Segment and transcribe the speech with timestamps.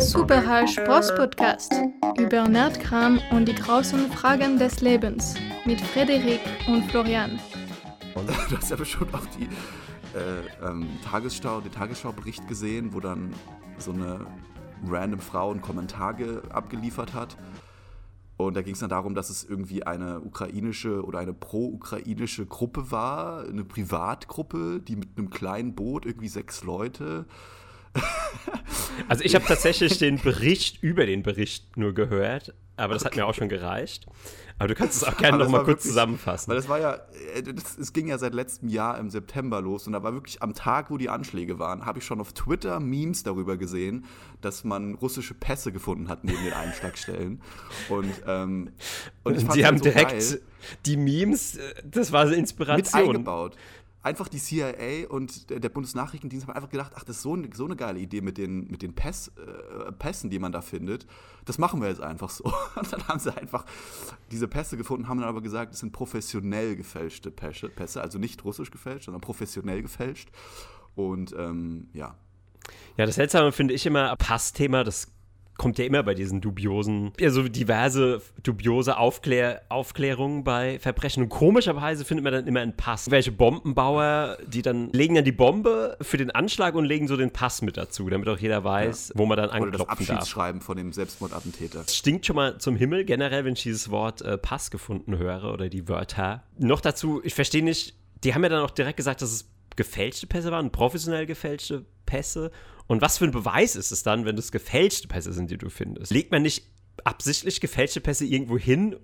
[0.00, 1.74] Super Spross Podcast
[2.18, 5.34] über Nerdkram und die großen Fragen des Lebens
[5.66, 7.38] mit Frederik und Florian.
[8.14, 9.44] Und du hast ja bestimmt auch die
[10.16, 13.34] äh, ähm, Tagesschau, den Tagesschau-Bericht gesehen, wo dann
[13.76, 14.26] so eine
[14.88, 16.16] random Frau einen Kommentar
[16.48, 17.36] abgeliefert hat.
[18.38, 22.90] Und da ging es dann darum, dass es irgendwie eine ukrainische oder eine pro-ukrainische Gruppe
[22.90, 27.26] war, eine Privatgruppe, die mit einem kleinen Boot, irgendwie sechs Leute,
[29.08, 33.10] also ich habe tatsächlich den Bericht über den Bericht nur gehört, aber das okay.
[33.10, 34.06] hat mir auch schon gereicht.
[34.60, 36.50] Aber du kannst es auch gerne noch mal kurz zusammenfassen.
[36.50, 36.98] Weil das war ja,
[37.80, 40.90] es ging ja seit letztem Jahr im September los und da war wirklich am Tag,
[40.90, 44.04] wo die Anschläge waren, habe ich schon auf Twitter Memes darüber gesehen,
[44.42, 47.40] dass man russische Pässe gefunden hat neben den Einschlagstellen.
[47.88, 48.72] Und, ähm,
[49.24, 50.40] und fand die haben so direkt geil.
[50.84, 53.00] die Memes, äh, das war so Inspiration.
[53.00, 53.56] Mit eingebaut
[54.02, 57.76] einfach die CIA und der Bundesnachrichtendienst haben einfach gedacht, ach, das ist so, so eine
[57.76, 61.06] geile Idee mit den, mit den Päss, äh, Pässen, die man da findet.
[61.44, 62.44] Das machen wir jetzt einfach so.
[62.76, 63.64] Und dann haben sie einfach
[64.30, 68.70] diese Pässe gefunden, haben dann aber gesagt, es sind professionell gefälschte Pässe, also nicht russisch
[68.70, 70.30] gefälscht, sondern professionell gefälscht.
[70.94, 72.16] Und ähm, ja.
[72.96, 75.08] Ja, das Seltsame finde ich immer, Passthema, das
[75.60, 81.24] kommt ja immer bei diesen dubiosen, ja, so diverse dubiose Aufklär Aufklärungen bei Verbrechen.
[81.24, 83.10] Und komischerweise findet man dann immer einen Pass.
[83.10, 87.30] Welche Bombenbauer, die dann legen dann die Bombe für den Anschlag und legen so den
[87.30, 89.18] Pass mit dazu, damit auch jeder weiß, ja.
[89.18, 90.66] wo man dann anklopfen Oder das Abschiedsschreiben darf.
[90.66, 91.80] von dem Selbstmordattentäter.
[91.80, 95.52] Das stinkt schon mal zum Himmel generell, wenn ich dieses Wort äh, Pass gefunden höre
[95.52, 96.42] oder die Wörter.
[96.56, 99.50] Noch dazu, ich verstehe nicht, die haben ja dann auch direkt gesagt, dass es
[99.80, 102.50] gefälschte Pässe waren, professionell gefälschte Pässe.
[102.86, 105.70] Und was für ein Beweis ist es dann, wenn das gefälschte Pässe sind, die du
[105.70, 106.12] findest?
[106.12, 106.66] Legt man nicht
[107.04, 108.96] absichtlich gefälschte Pässe irgendwo hin,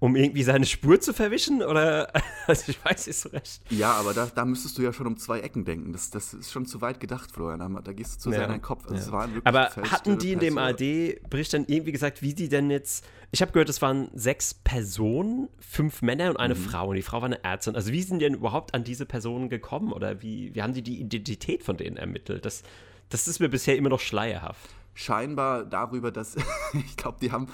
[0.00, 1.62] um irgendwie seine Spur zu verwischen?
[1.62, 2.12] Oder,
[2.46, 3.62] also ich weiß nicht so recht.
[3.70, 5.92] Ja, aber da, da müsstest du ja schon um zwei Ecken denken.
[5.92, 7.60] Das, das ist schon zu weit gedacht, Florian.
[7.60, 8.36] Da, da gehst du zu ja.
[8.36, 8.90] sehr in deinen Kopf.
[8.90, 9.28] Also ja.
[9.44, 13.06] aber hatten die in dem AD-Bericht dann irgendwie gesagt, wie die denn jetzt.
[13.30, 16.58] Ich habe gehört, es waren sechs Personen, fünf Männer und eine mhm.
[16.58, 16.88] Frau.
[16.88, 17.76] Und die Frau war eine Ärztin.
[17.76, 19.92] Also wie sind die denn überhaupt an diese Personen gekommen?
[19.92, 22.44] Oder wie, wie haben die die Identität von denen ermittelt?
[22.44, 22.64] Das
[23.10, 24.70] das ist mir bisher immer noch schleierhaft.
[24.94, 26.36] Scheinbar darüber, dass
[26.72, 27.46] ich glaube, die haben,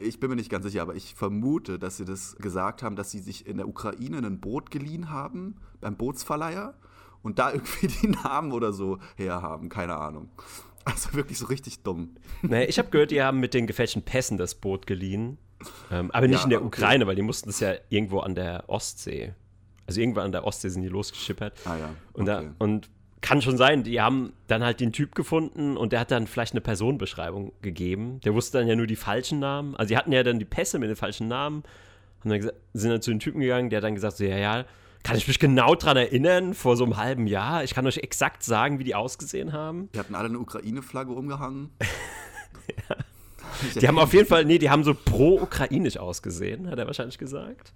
[0.00, 3.10] ich bin mir nicht ganz sicher, aber ich vermute, dass sie das gesagt haben, dass
[3.10, 6.74] sie sich in der Ukraine ein Boot geliehen haben beim Bootsverleiher
[7.22, 10.28] und da irgendwie die Namen oder so herhaben, keine Ahnung.
[10.84, 12.16] Also wirklich so richtig dumm.
[12.42, 15.38] Naja, ich habe gehört, die haben mit den gefälschten Pässen das Boot geliehen.
[15.90, 16.66] Ähm, aber nicht ja, in der okay.
[16.66, 19.34] Ukraine, weil die mussten es ja irgendwo an der Ostsee.
[19.86, 21.58] Also irgendwo an der Ostsee sind die losgeschippert.
[21.64, 21.84] Ah ja.
[21.84, 21.94] Okay.
[22.12, 22.90] Und, da, und
[23.24, 26.52] kann schon sein, die haben dann halt den Typ gefunden und der hat dann vielleicht
[26.52, 28.20] eine Personenbeschreibung gegeben.
[28.20, 29.74] Der wusste dann ja nur die falschen Namen.
[29.76, 31.62] Also die hatten ja dann die Pässe mit den falschen Namen.
[32.22, 34.66] Und dann sind dann zu den Typen gegangen, der hat dann gesagt, so, ja, ja,
[35.02, 37.64] kann ich mich genau dran erinnern, vor so einem halben Jahr.
[37.64, 39.88] Ich kann euch exakt sagen, wie die ausgesehen haben.
[39.94, 41.70] Die hatten alle eine Ukraine-Flagge umgehangen.
[42.90, 42.96] ja.
[43.80, 47.72] Die haben auf jeden Fall, nee, die haben so pro-ukrainisch ausgesehen, hat er wahrscheinlich gesagt.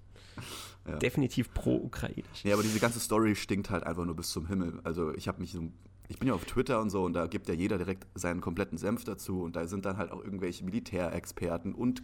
[0.89, 0.97] Ja.
[0.97, 2.43] Definitiv pro-ukrainisch.
[2.43, 4.79] Ja, aber diese ganze Story stinkt halt einfach nur bis zum Himmel.
[4.83, 5.69] Also ich habe mich so
[6.09, 8.79] ich bin ja auf Twitter und so und da gibt ja jeder direkt seinen kompletten
[8.79, 12.01] Senf dazu und da sind dann halt auch irgendwelche Militärexperten und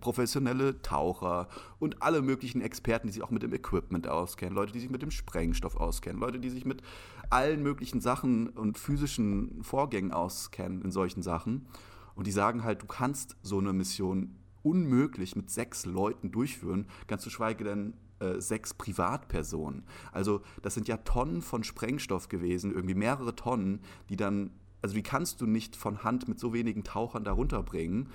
[0.00, 4.80] professionelle Taucher und alle möglichen Experten, die sich auch mit dem Equipment auskennen, Leute, die
[4.80, 6.82] sich mit dem Sprengstoff auskennen, Leute, die sich mit
[7.30, 11.68] allen möglichen Sachen und physischen Vorgängen auskennen in solchen Sachen.
[12.14, 17.22] Und die sagen halt, du kannst so eine Mission unmöglich mit sechs Leuten durchführen, ganz
[17.22, 19.84] zu schweige denn äh, sechs Privatpersonen.
[20.12, 24.50] Also das sind ja Tonnen von Sprengstoff gewesen, irgendwie mehrere Tonnen, die dann,
[24.82, 28.08] also wie kannst du nicht von Hand mit so wenigen Tauchern da runterbringen?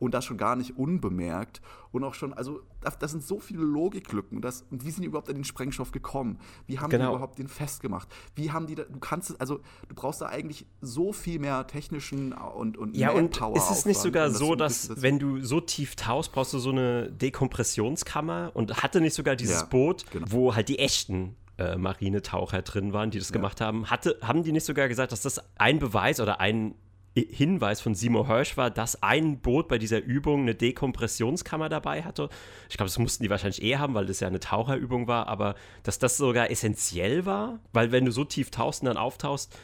[0.00, 1.60] Und das schon gar nicht unbemerkt
[1.92, 2.62] und auch schon, also
[2.98, 6.38] das, sind so viele Logiklücken das, und wie sind die überhaupt an den Sprengstoff gekommen?
[6.66, 7.10] Wie haben genau.
[7.10, 8.08] die überhaupt den festgemacht?
[8.34, 12.32] Wie haben die da, du kannst, also du brauchst da eigentlich so viel mehr technischen
[12.32, 15.94] und, und Ja, und ist es nicht sogar so, dass, das wenn du so tief
[15.94, 20.26] tauchst, brauchst du so eine Dekompressionskammer und hatte nicht sogar dieses ja, Boot, genau.
[20.30, 23.34] wo halt die echten äh, Marinetaucher drin waren, die das ja.
[23.34, 26.74] gemacht haben, hatte, haben die nicht sogar gesagt, dass das ein Beweis oder ein
[27.16, 32.28] Hinweis von Simo Hirsch war, dass ein Boot bei dieser Übung eine Dekompressionskammer dabei hatte.
[32.68, 35.56] Ich glaube, das mussten die wahrscheinlich eh haben, weil das ja eine Taucherübung war, aber
[35.82, 39.56] dass das sogar essentiell war, weil wenn du so tief tauchst und dann auftauchst,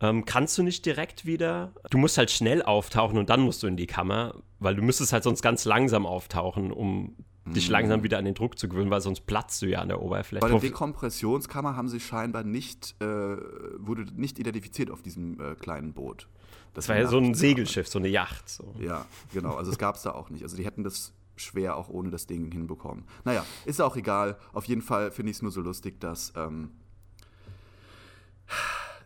[0.00, 1.72] ähm, kannst du nicht direkt wieder.
[1.90, 5.12] Du musst halt schnell auftauchen und dann musst du in die Kammer, weil du müsstest
[5.12, 7.16] halt sonst ganz langsam auftauchen, um
[7.46, 7.72] dich mhm.
[7.72, 10.40] langsam wieder an den Druck zu gewöhnen, weil sonst platzt du ja an der Oberfläche.
[10.40, 15.92] Bei der Dekompressionskammer haben sie scheinbar nicht, äh, wurde nicht identifiziert auf diesem äh, kleinen
[15.92, 16.28] Boot.
[16.74, 18.48] Das war ja so ein Segelschiff, so eine Yacht.
[18.48, 18.74] So.
[18.78, 19.54] Ja, genau.
[19.56, 20.42] Also es gab es da auch nicht.
[20.42, 23.04] Also die hätten das schwer auch ohne das Ding hinbekommen.
[23.24, 24.38] Naja, ist auch egal.
[24.52, 26.70] Auf jeden Fall finde ich es nur so lustig, dass ähm,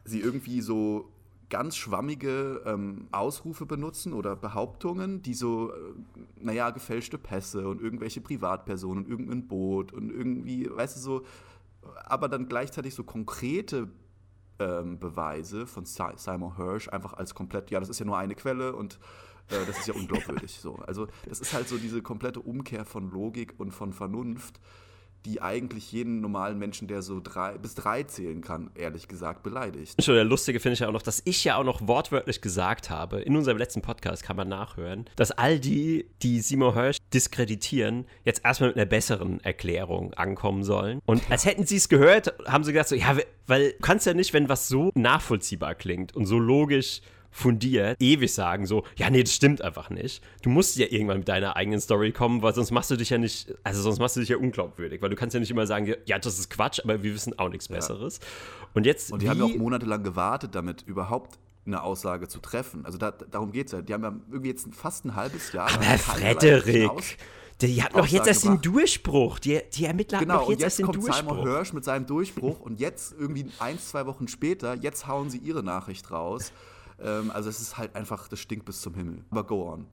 [0.05, 1.11] sie irgendwie so
[1.49, 5.75] ganz schwammige ähm, Ausrufe benutzen oder Behauptungen, die so, äh,
[6.41, 11.25] naja, gefälschte Pässe und irgendwelche Privatpersonen und irgendein Boot und irgendwie, weißt du, so,
[12.05, 13.89] aber dann gleichzeitig so konkrete
[14.59, 18.75] ähm, Beweise von Simon Hirsch einfach als komplett, ja, das ist ja nur eine Quelle
[18.75, 18.99] und
[19.49, 20.53] äh, das ist ja unglaubwürdig.
[20.61, 20.77] so.
[20.77, 24.61] Also das ist halt so diese komplette Umkehr von Logik und von Vernunft,
[25.25, 30.03] die eigentlich jeden normalen Menschen, der so drei, bis drei zählen kann, ehrlich gesagt, beleidigt.
[30.03, 32.91] Schon der Lustige finde ich ja auch noch, dass ich ja auch noch wortwörtlich gesagt
[32.91, 38.07] habe, in unserem letzten Podcast kann man nachhören, dass all die, die Simon Hirsch diskreditieren,
[38.25, 41.01] jetzt erstmal mit einer besseren Erklärung ankommen sollen.
[41.07, 43.17] Und als hätten sie es gehört, haben sie gesagt so, ja,
[43.47, 47.01] weil du kannst ja nicht, wenn was so nachvollziehbar klingt und so logisch
[47.37, 50.25] fundiert ewig sagen, so, ja, nee, das stimmt einfach nicht.
[50.43, 53.19] Du musst ja irgendwann mit deiner eigenen Story kommen, weil sonst machst du dich ja
[53.19, 55.95] nicht, also sonst machst du dich ja unglaubwürdig, weil du kannst ja nicht immer sagen,
[56.07, 58.21] ja, das ist Quatsch, aber wir wissen auch nichts Besseres.
[58.21, 58.27] Ja.
[58.73, 59.13] Und jetzt.
[59.13, 62.87] Und die haben ja auch monatelang gewartet, damit überhaupt eine Aussage zu treffen.
[62.87, 63.83] Also da, darum geht es ja.
[63.83, 65.71] Die haben ja irgendwie jetzt fast ein halbes Jahr.
[65.71, 67.19] Aber Frederik.
[67.61, 69.39] Die hatten doch jetzt erst den Durchbruch.
[69.39, 71.17] Die, die Ermittler genau, hatten doch jetzt, jetzt erst den Durchbruch.
[71.17, 75.39] Simon Hirsch mit seinem Durchbruch und jetzt irgendwie ein, zwei Wochen später, jetzt hauen sie
[75.39, 76.53] ihre Nachricht raus.
[77.03, 79.25] Ähm, also es ist halt einfach, das stinkt bis zum Himmel.
[79.31, 79.87] Aber go on.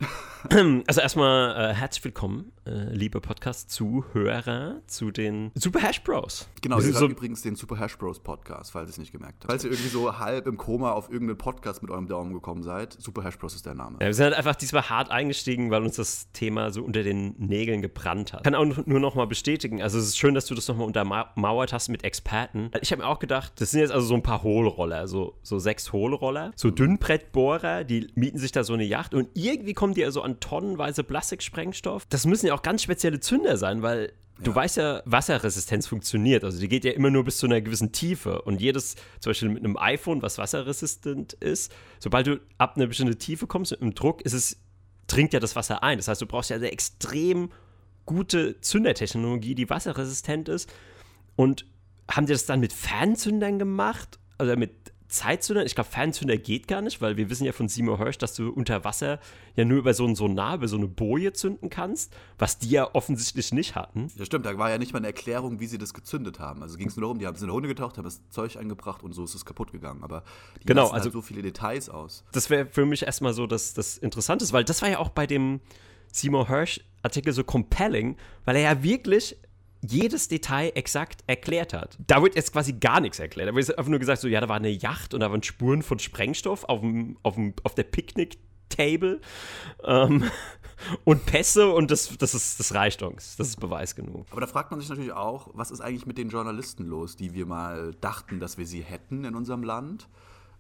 [0.87, 6.49] Also erstmal äh, herzlich willkommen, äh, liebe Podcast-Zuhörer, zu den Super Hash Bros.
[6.61, 9.43] Genau, ihr hört so übrigens den Super Hash Bros Podcast, falls ihr es nicht gemerkt
[9.43, 9.51] habt.
[9.51, 12.93] Falls ihr irgendwie so halb im Koma auf irgendeinen Podcast mit eurem Daumen gekommen seid,
[12.99, 13.97] Super Hash Bros ist der Name.
[14.01, 17.35] Ja, wir sind halt einfach diesmal hart eingestiegen, weil uns das Thema so unter den
[17.37, 18.41] Nägeln gebrannt hat.
[18.41, 20.87] Ich kann auch nur noch mal bestätigen, also es ist schön, dass du das nochmal
[20.87, 22.69] untermauert hast mit Experten.
[22.81, 25.57] Ich habe mir auch gedacht, das sind jetzt also so ein paar Hohlroller, so, so
[25.57, 29.93] sechs Hohlroller, so dünn Dünnbrettbohrer, die mieten sich da so eine Yacht und irgendwie kommen
[29.93, 32.05] die also an tonnenweise Plastiksprengstoff.
[32.09, 34.55] Das müssen ja auch ganz spezielle Zünder sein, weil Du ja.
[34.55, 36.43] weißt ja, Wasserresistenz funktioniert.
[36.43, 38.41] Also die geht ja immer nur bis zu einer gewissen Tiefe.
[38.41, 43.19] Und jedes, zum Beispiel mit einem iPhone, was wasserresistent ist, sobald du ab einer bestimmten
[43.19, 44.57] Tiefe kommst mit einem Druck, ist es,
[45.05, 45.99] dringt ja das Wasser ein.
[45.99, 47.51] Das heißt, du brauchst ja eine extrem
[48.07, 50.67] gute Zündertechnologie, die wasserresistent ist.
[51.35, 51.67] Und
[52.09, 54.19] haben die das dann mit Fernzündern gemacht?
[54.39, 57.99] Oder mit Zeitzünder, ich glaube, Fernzünder geht gar nicht, weil wir wissen ja von Seymour
[57.99, 59.19] Hirsch, dass du unter Wasser
[59.55, 62.89] ja nur über so ein Sonar, über so eine Boje zünden kannst, was die ja
[62.95, 64.07] offensichtlich nicht hatten.
[64.17, 66.63] Ja, stimmt, da war ja nicht mal eine Erklärung, wie sie das gezündet haben.
[66.63, 69.03] Also ging es nur darum, die haben es in Hunde getaucht, haben das Zeug eingebracht
[69.03, 70.03] und so ist es kaputt gegangen.
[70.03, 70.23] Aber
[70.63, 72.23] die genau, halt also so viele Details aus.
[72.31, 75.27] Das wäre für mich erstmal so das, das Interessante, weil das war ja auch bei
[75.27, 75.61] dem
[76.11, 79.37] Seymour Hirsch Artikel so compelling, weil er ja wirklich
[79.83, 81.97] jedes Detail exakt erklärt hat.
[82.07, 83.49] Da wird jetzt quasi gar nichts erklärt.
[83.49, 85.81] Da wird einfach nur gesagt, so, ja, da war eine Yacht und da waren Spuren
[85.81, 89.21] von Sprengstoff auf, dem, auf, dem, auf der Picknick-Table
[89.83, 90.23] ähm,
[91.03, 93.35] und Pässe und das, das, ist, das reicht uns.
[93.35, 94.25] Das ist Beweis genug.
[94.31, 97.33] Aber da fragt man sich natürlich auch, was ist eigentlich mit den Journalisten los, die
[97.33, 100.07] wir mal dachten, dass wir sie hätten in unserem Land?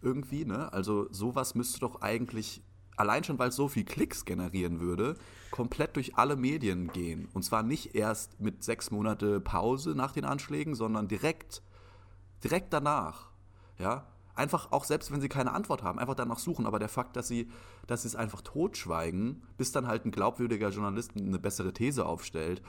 [0.01, 0.71] Irgendwie, ne?
[0.73, 2.61] Also sowas müsste doch eigentlich
[2.95, 5.15] allein schon, weil es so viel Klicks generieren würde,
[5.51, 7.27] komplett durch alle Medien gehen.
[7.33, 11.61] Und zwar nicht erst mit sechs Monate Pause nach den Anschlägen, sondern direkt,
[12.43, 13.29] direkt danach.
[13.77, 16.65] Ja, einfach auch selbst wenn sie keine Antwort haben, einfach danach suchen.
[16.65, 17.49] Aber der Fakt, dass sie,
[17.87, 22.61] dass sie es einfach totschweigen, bis dann halt ein glaubwürdiger Journalist eine bessere These aufstellt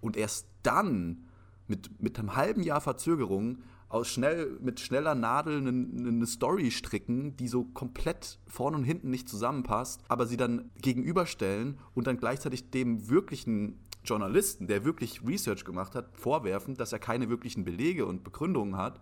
[0.00, 1.28] und erst dann
[1.66, 7.36] mit, mit einem halben Jahr Verzögerung aus schnell, mit schneller Nadel eine, eine Story stricken,
[7.36, 12.70] die so komplett vorne und hinten nicht zusammenpasst, aber sie dann gegenüberstellen und dann gleichzeitig
[12.70, 18.24] dem wirklichen Journalisten, der wirklich Research gemacht hat, vorwerfen, dass er keine wirklichen Belege und
[18.24, 19.00] Begründungen hat.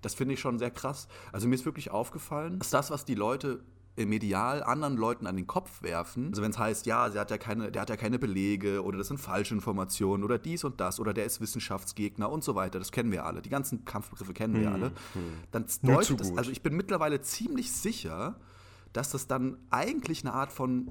[0.00, 1.08] Das finde ich schon sehr krass.
[1.32, 3.60] Also mir ist wirklich aufgefallen, dass das, was die Leute
[4.06, 6.28] medial anderen Leuten an den Kopf werfen.
[6.28, 8.98] Also wenn es heißt, ja, sie hat ja keine, der hat ja keine Belege oder
[8.98, 12.78] das sind falsche Informationen oder dies und das oder der ist Wissenschaftsgegner und so weiter,
[12.78, 13.42] das kennen wir alle.
[13.42, 14.86] Die ganzen Kampfbegriffe kennen wir hm, alle.
[14.86, 15.32] Hm.
[15.50, 18.36] Dann deutet das, also ich bin mittlerweile ziemlich sicher,
[18.92, 20.90] dass das dann eigentlich eine Art von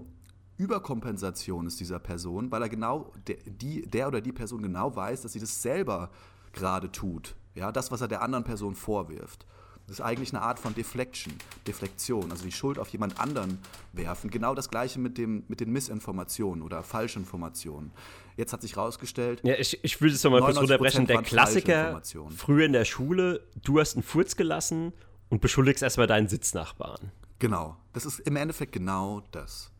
[0.57, 5.21] Überkompensation ist dieser Person, weil er genau, der, die, der oder die Person genau weiß,
[5.21, 6.09] dass sie das selber
[6.51, 7.35] gerade tut.
[7.55, 9.45] Ja, das, was er der anderen Person vorwirft.
[9.89, 11.34] Das ist eigentlich eine Art von Deflection,
[11.65, 13.58] Deflektion, also die Schuld auf jemand anderen
[13.91, 14.29] werfen.
[14.29, 17.89] Genau das gleiche mit, dem, mit den Missinformationen oder Falschinformationen.
[18.38, 19.41] Jetzt hat sich herausgestellt.
[19.43, 21.08] Ja, ich, ich will das nochmal kurz unterbrechen.
[21.08, 22.00] Der Klassiker
[22.36, 24.93] früher in der Schule, du hast einen Furz gelassen
[25.29, 27.12] und beschuldigst erstmal deinen Sitznachbarn.
[27.39, 27.75] Genau.
[27.93, 29.72] Das ist im Endeffekt genau das.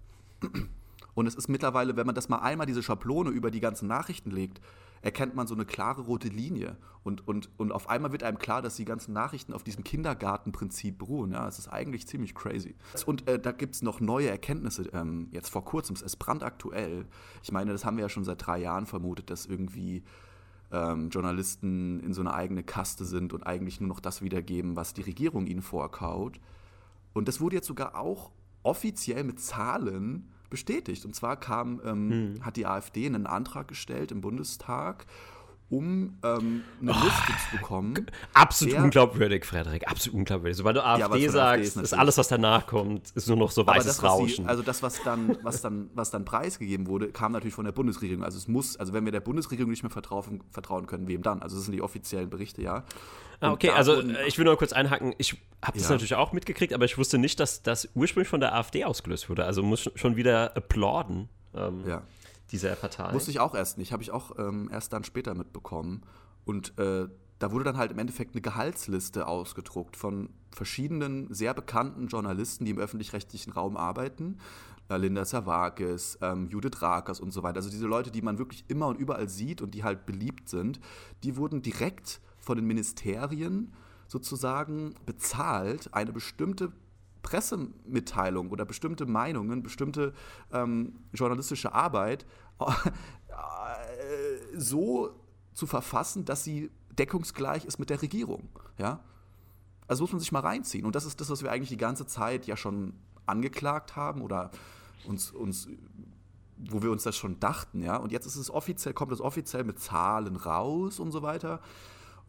[1.14, 4.32] Und es ist mittlerweile, wenn man das mal einmal diese Schablone über die ganzen Nachrichten
[4.32, 4.60] legt,
[5.02, 6.78] erkennt man so eine klare rote Linie.
[7.04, 10.98] Und, und, und auf einmal wird einem klar, dass die ganzen Nachrichten auf diesem Kindergartenprinzip
[10.98, 11.32] beruhen.
[11.32, 12.76] Ja, es ist eigentlich ziemlich crazy.
[13.06, 17.06] Und äh, da gibt es noch neue Erkenntnisse, ähm, jetzt vor kurzem, es ist brandaktuell.
[17.44, 20.04] Ich meine, das haben wir ja schon seit drei Jahren vermutet, dass irgendwie
[20.72, 24.94] ähm, Journalisten in so eine eigene Kaste sind und eigentlich nur noch das wiedergeben, was
[24.94, 26.40] die Regierung ihnen vorkaut.
[27.14, 28.32] Und das wurde jetzt sogar auch
[28.64, 31.06] offiziell mit Zahlen bestätigt.
[31.06, 32.46] Und zwar kam, ähm, hm.
[32.46, 35.06] hat die AfD einen Antrag gestellt im Bundestag
[35.70, 38.08] um ähm, eine oh, Liste zu bekommen.
[38.34, 39.88] Absolut der, unglaubwürdig, Frederik.
[39.88, 40.58] Absolut unglaubwürdig.
[40.58, 43.52] Sobald du AfD ja, sagst, AfD ist, ist, alles, was danach kommt, ist nur noch
[43.52, 44.46] so weißes das, Rauschen.
[44.46, 47.72] Sie, also das, was dann, was, dann, was dann preisgegeben wurde, kam natürlich von der
[47.72, 48.24] Bundesregierung.
[48.24, 51.42] Also es muss, also wenn wir der Bundesregierung nicht mehr vertrauen, vertrauen können, wem dann?
[51.44, 52.84] Also das sind die offiziellen Berichte, ja.
[53.40, 55.14] Ah, okay, also wurden, ich will nur kurz einhaken.
[55.18, 55.94] Ich habe das ja.
[55.94, 59.46] natürlich auch mitgekriegt, aber ich wusste nicht, dass das ursprünglich von der AfD ausgelöst wurde.
[59.46, 61.30] Also muss schon wieder applauden.
[61.54, 62.02] Ähm, ja
[62.52, 63.14] dieser Partei.
[63.14, 66.02] Wusste ich auch erst nicht, habe ich auch ähm, erst dann später mitbekommen.
[66.46, 67.08] Und äh,
[67.40, 72.72] da wurde dann halt im Endeffekt eine Gehaltsliste ausgedruckt von verschiedenen sehr bekannten Journalisten, die
[72.72, 74.40] im öffentlich-rechtlichen Raum arbeiten.
[74.98, 77.58] Linda Savakis, ähm, Judith Rakers und so weiter.
[77.58, 80.80] Also diese Leute, die man wirklich immer und überall sieht und die halt beliebt sind,
[81.24, 83.72] die wurden direkt von den Ministerien
[84.08, 86.72] sozusagen bezahlt, eine bestimmte
[87.22, 90.14] Pressemitteilung oder bestimmte Meinungen, bestimmte
[90.52, 92.26] ähm, journalistische Arbeit
[92.60, 92.66] äh,
[94.56, 95.16] so
[95.54, 98.50] zu verfassen, dass sie deckungsgleich ist mit der Regierung.
[98.78, 99.02] Ja?
[99.88, 100.86] Also muss man sich mal reinziehen.
[100.86, 102.94] Und das ist das, was wir eigentlich die ganze Zeit ja schon
[103.26, 104.52] angeklagt haben oder
[105.06, 105.68] uns, uns
[106.60, 107.96] wo wir uns das schon dachten, ja.
[107.96, 111.62] Und jetzt ist es offiziell, kommt es offiziell mit Zahlen raus und so weiter.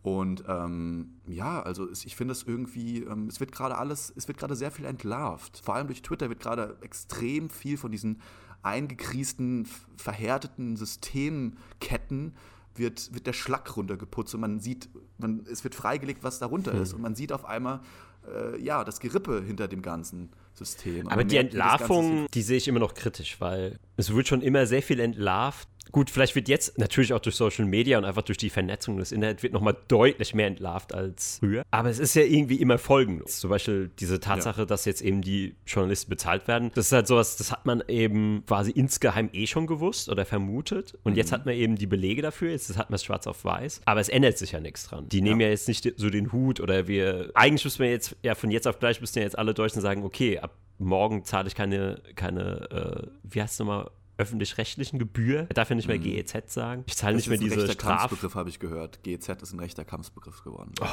[0.03, 4.39] Und ähm, ja, also ich finde es irgendwie, ähm, es wird gerade alles, es wird
[4.39, 5.61] gerade sehr viel entlarvt.
[5.63, 8.21] Vor allem durch Twitter wird gerade extrem viel von diesen
[8.63, 12.35] eingekriesten, verhärteten Systemketten
[12.75, 14.89] wird, wird der Schlag runtergeputzt und man sieht,
[15.19, 16.83] man, es wird freigelegt, was darunter hm.
[16.83, 16.95] ist.
[16.95, 17.81] Und man sieht auf einmal,
[18.27, 21.09] äh, ja, das Gerippe hinter dem ganzen System.
[21.09, 24.83] Aber die Entlarvung, die sehe ich immer noch kritisch, weil es wird schon immer sehr
[24.83, 28.51] viel entlarvt, Gut, vielleicht wird jetzt natürlich auch durch Social Media und einfach durch die
[28.51, 31.63] Vernetzung des Internets wird nochmal deutlich mehr entlarvt als früher.
[31.71, 33.41] Aber es ist ja irgendwie immer folgenlos.
[33.41, 34.67] Zum Beispiel diese Tatsache, ja.
[34.67, 36.71] dass jetzt eben die Journalisten bezahlt werden.
[36.75, 40.99] Das ist halt sowas, das hat man eben quasi insgeheim eh schon gewusst oder vermutet.
[41.03, 41.19] Und mhm.
[41.19, 42.51] jetzt hat man eben die Belege dafür.
[42.51, 43.83] Jetzt hat man es schwarz auf weiß.
[43.85, 45.09] Aber es ändert sich ja nichts dran.
[45.09, 45.47] Die nehmen ja.
[45.47, 47.31] ja jetzt nicht so den Hut oder wir.
[47.35, 50.05] Eigentlich müssen wir jetzt, ja, von jetzt auf gleich müssen ja jetzt alle Deutschen sagen,
[50.05, 53.91] okay, ab morgen zahle ich keine, keine, äh, wie heißt es nochmal?
[54.21, 55.47] Öffentlich-rechtlichen Gebühr.
[55.49, 56.03] Er darf ja nicht mehr mhm.
[56.03, 56.85] GEZ sagen.
[56.87, 58.01] Ich zahle nicht mehr diese Straf...
[58.01, 59.03] Kampfbegriff habe ich gehört.
[59.03, 60.73] GEZ ist ein rechter Kampfbegriff geworden.
[60.81, 60.87] Oh.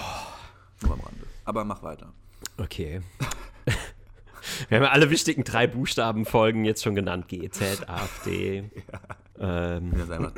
[0.82, 1.26] Nur am Rande.
[1.46, 2.14] Aber mach weiter.
[2.58, 3.02] Okay.
[4.70, 7.28] Wir haben ja alle wichtigen drei Buchstabenfolgen jetzt schon genannt.
[7.28, 8.72] GEZ, AfD.
[9.40, 9.78] ja.
[9.78, 9.92] Ähm.
[9.98, 10.34] Ja, einfach,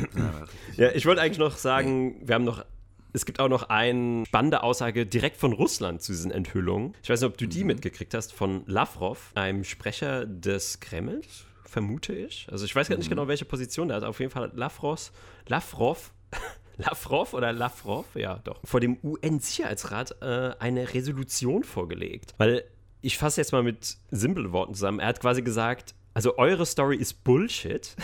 [0.77, 2.65] ja, ich wollte eigentlich noch sagen, wir haben noch
[3.11, 6.93] es gibt auch noch eine spannende Aussage direkt von Russland zu diesen Enthüllungen.
[7.01, 7.67] Ich weiß nicht, ob du die mhm.
[7.67, 12.47] mitgekriegt hast, von Lavrov, einem Sprecher des Kremls, vermute ich.
[12.51, 13.11] Also ich weiß gar nicht mhm.
[13.11, 14.03] genau, welche Position er hat.
[14.03, 15.11] Auf jeden Fall Lavros,
[15.47, 16.11] Lavrov,
[16.77, 22.33] Lavrov oder Lavrov, ja doch, vor dem UN-Sicherheitsrat äh, eine Resolution vorgelegt.
[22.37, 22.63] Weil
[23.01, 24.99] ich fasse jetzt mal mit simplen Worten zusammen.
[24.99, 27.95] Er hat quasi gesagt, also eure Story ist Bullshit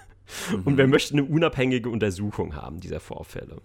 [0.50, 0.62] mhm.
[0.64, 3.62] und wir möchten eine unabhängige Untersuchung haben dieser Vorfälle.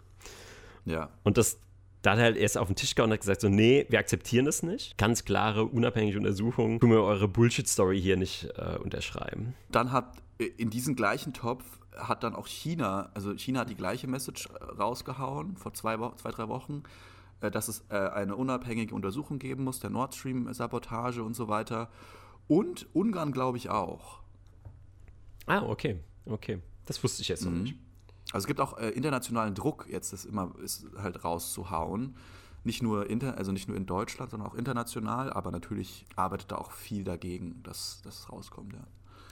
[0.86, 1.10] Ja.
[1.24, 1.60] Und das
[2.02, 4.00] da hat er halt erst auf den Tisch gehauen und hat gesagt, so, nee, wir
[4.00, 4.98] akzeptieren das nicht.
[4.98, 6.80] Ganz klare, unabhängige Untersuchung.
[6.80, 9.56] Tun wir eure Bullshit-Story hier nicht äh, unterschreiben.
[9.72, 11.64] Dann hat äh, in diesem gleichen Topf
[11.96, 16.12] hat dann auch China, also China hat die gleiche Message äh, rausgehauen vor zwei, Wo
[16.12, 16.84] zwei drei Wochen,
[17.42, 21.90] äh, dass es eine unabhängige Untersuchung geben muss, der Nord Stream-Sabotage und so weiter.
[22.48, 24.22] Und Ungarn, glaube ich, auch.
[25.48, 26.60] Ah, okay, okay.
[26.86, 27.64] Das wusste ich jetzt noch mhm.
[27.64, 27.76] nicht.
[28.34, 32.16] Also es gibt auch äh, internationalen Druck, jetzt das immer ist halt rauszuhauen.
[32.64, 36.58] Nicht nur, inter, also nicht nur in Deutschland, sondern auch international, aber natürlich arbeitet da
[36.58, 38.82] auch viel dagegen, dass das rauskommt, ja.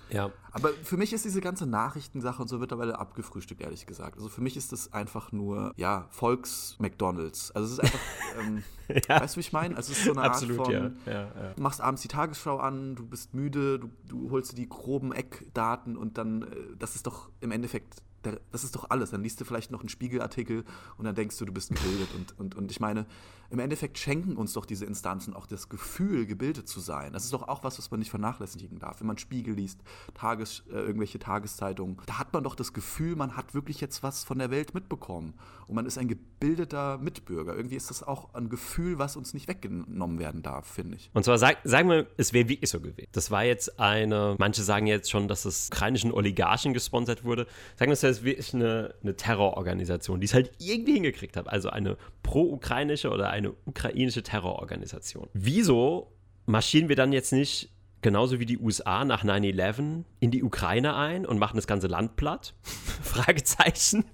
[0.10, 0.32] Ja.
[0.52, 4.18] Aber für mich ist diese ganze Nachrichtensache und so mittlerweile abgefrühstückt, ehrlich gesagt.
[4.18, 7.52] Also für mich ist das einfach nur, ja, Volks-McDonalds.
[7.52, 8.00] Also es ist einfach,
[8.40, 9.22] ähm, ja.
[9.22, 9.76] weißt du, wie ich meine?
[9.76, 11.12] Also es ist so eine Absolut, Art von, ja.
[11.12, 14.70] Ja, du machst abends die Tagesschau an, du bist müde, du, du holst dir die
[14.70, 16.46] groben Eckdaten und dann, äh,
[16.78, 18.02] das ist doch im Endeffekt
[18.52, 19.12] das ist doch alles.
[19.12, 20.64] Dann liest du vielleicht noch einen Spiegelartikel
[20.98, 22.10] und dann denkst du, du bist gebildet.
[22.16, 23.06] Und, und, und ich meine,
[23.50, 27.14] im Endeffekt schenken uns doch diese Instanzen auch das Gefühl, gebildet zu sein.
[27.14, 29.00] Das ist doch auch was, was man nicht vernachlässigen darf.
[29.00, 29.82] Wenn man Spiegel liest,
[30.14, 34.24] Tages, äh, irgendwelche Tageszeitungen, da hat man doch das Gefühl, man hat wirklich jetzt was
[34.24, 35.34] von der Welt mitbekommen.
[35.68, 37.56] Und man ist ein gebildeter Mitbürger.
[37.56, 41.10] Irgendwie ist das auch ein Gefühl, was uns nicht weggenommen werden darf, finde ich.
[41.14, 43.08] Und zwar sag, sagen wir, es wäre wirklich so gewesen.
[43.12, 47.48] Das war jetzt eine, manche sagen jetzt schon, dass es ukrainischen Oligarchen gesponsert wurde.
[47.78, 51.48] Sagen wir, es ist wirklich eine, eine Terrororganisation, die es halt irgendwie hingekriegt hat.
[51.48, 55.28] Also eine pro-ukrainische oder eine ukrainische Terrororganisation.
[55.34, 56.12] Wieso
[56.46, 57.70] marschieren wir dann jetzt nicht
[58.02, 62.16] genauso wie die USA nach 9-11 in die Ukraine ein und machen das ganze Land
[62.16, 62.54] platt?
[63.04, 64.06] Fragezeichen.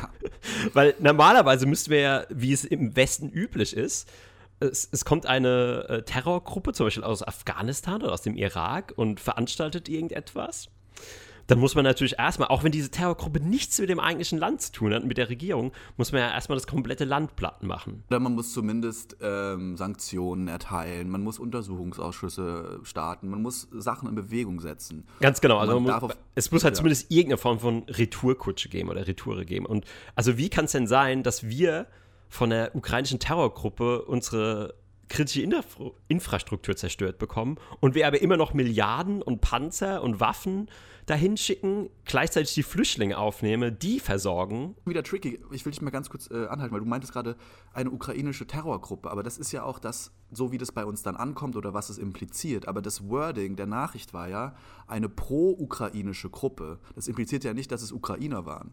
[0.00, 0.10] Ja.
[0.72, 4.10] Weil normalerweise müssten wir ja, wie es im Westen üblich ist,
[4.60, 9.20] es, es kommt eine äh, Terrorgruppe, zum Beispiel aus Afghanistan oder aus dem Irak und
[9.20, 10.68] veranstaltet irgendetwas
[11.48, 14.70] dann muss man natürlich erstmal, auch wenn diese Terrorgruppe nichts mit dem eigentlichen Land zu
[14.70, 18.04] tun hat, mit der Regierung, muss man ja erstmal das komplette Land platt machen.
[18.08, 24.14] Oder man muss zumindest ähm, Sanktionen erteilen, man muss Untersuchungsausschüsse starten, man muss Sachen in
[24.14, 25.06] Bewegung setzen.
[25.20, 26.76] Ganz genau, also muss, auf, es muss halt ja.
[26.76, 29.64] zumindest irgendeine Form von Retourkutsche geben oder Retoure geben.
[29.64, 31.86] Und also wie kann es denn sein, dass wir
[32.28, 34.74] von der ukrainischen Terrorgruppe unsere
[35.08, 35.64] kritische Infra
[36.08, 40.68] Infrastruktur zerstört bekommen und wir aber immer noch Milliarden und Panzer und Waffen
[41.08, 44.74] dahin schicken, gleichzeitig die Flüchtlinge aufnehme, die versorgen.
[44.84, 45.40] Wieder tricky.
[45.52, 47.36] Ich will dich mal ganz kurz äh, anhalten, weil du meintest gerade
[47.72, 51.16] eine ukrainische Terrorgruppe, aber das ist ja auch das, so wie das bei uns dann
[51.16, 52.68] ankommt oder was es impliziert.
[52.68, 54.54] Aber das Wording der Nachricht war ja
[54.86, 56.78] eine pro-ukrainische Gruppe.
[56.94, 58.72] Das impliziert ja nicht, dass es Ukrainer waren.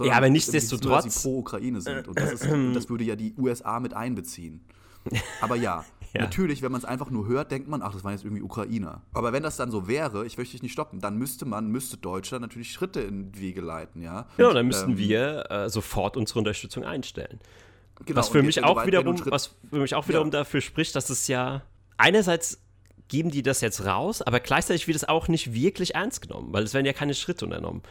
[0.00, 1.04] ja, aber nichtsdestotrotz.
[1.04, 2.08] Dass sie pro Ukraine sind.
[2.08, 4.64] Und das, ist, das würde ja die USA mit einbeziehen.
[5.40, 6.22] Aber ja, ja.
[6.22, 9.02] natürlich, wenn man es einfach nur hört, denkt man, ach, das waren jetzt irgendwie Ukrainer.
[9.12, 11.96] Aber wenn das dann so wäre, ich möchte dich nicht stoppen, dann müsste man, müsste
[11.96, 14.26] Deutschland natürlich Schritte in die Wege leiten, ja.
[14.36, 17.40] Genau, dann müssten ähm, wir äh, sofort unsere Unterstützung einstellen.
[18.06, 20.38] Genau, was für mich auch wiederum, was für mich auch wiederum ja.
[20.38, 21.62] dafür spricht, dass es ja
[21.98, 22.58] einerseits
[23.08, 26.62] geben die das jetzt raus, aber gleichzeitig wird es auch nicht wirklich ernst genommen, weil
[26.62, 27.82] es werden ja keine Schritte unternommen.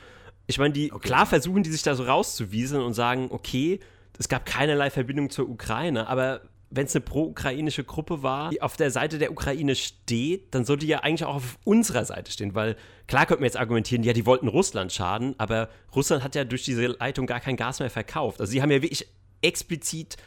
[0.47, 1.07] Ich meine, die okay.
[1.07, 3.81] klar versuchen die sich da so rauszuwiesen und sagen, okay,
[4.17, 8.77] es gab keinerlei Verbindung zur Ukraine, aber wenn es eine pro-ukrainische Gruppe war, die auf
[8.77, 12.53] der Seite der Ukraine steht, dann sollte die ja eigentlich auch auf unserer Seite stehen,
[12.53, 12.75] weil
[13.07, 16.63] klar könnte man jetzt argumentieren, ja, die wollten Russland schaden, aber Russland hat ja durch
[16.63, 18.39] diese Leitung gar kein Gas mehr verkauft.
[18.39, 19.07] Also sie haben ja wirklich
[19.41, 20.17] explizit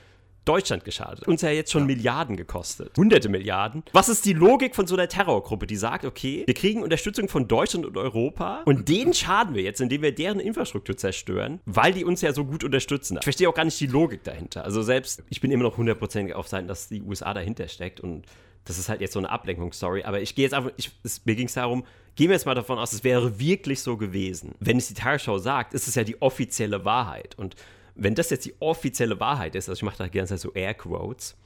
[0.44, 1.26] Deutschland geschadet.
[1.28, 1.86] Uns ja jetzt schon ja.
[1.86, 2.96] Milliarden gekostet.
[2.96, 3.84] Hunderte Milliarden.
[3.92, 7.48] Was ist die Logik von so einer Terrorgruppe, die sagt, okay, wir kriegen Unterstützung von
[7.48, 12.04] Deutschland und Europa und denen schaden wir jetzt, indem wir deren Infrastruktur zerstören, weil die
[12.04, 13.18] uns ja so gut unterstützen.
[13.18, 14.64] Ich verstehe auch gar nicht die Logik dahinter.
[14.64, 18.26] Also selbst, ich bin immer noch hundertprozentig auf Seiten, dass die USA dahinter steckt und
[18.64, 20.04] das ist halt jetzt so eine Ablenkungsstory.
[20.04, 21.84] Aber ich gehe jetzt einfach, ich, es, mir ging es darum,
[22.14, 24.54] gehen wir jetzt mal davon aus, es wäre wirklich so gewesen.
[24.60, 27.36] Wenn es die Tagesschau sagt, ist es ja die offizielle Wahrheit.
[27.38, 27.56] Und
[27.94, 31.36] wenn das jetzt die offizielle Wahrheit ist, also ich mache da gerne so Airquotes,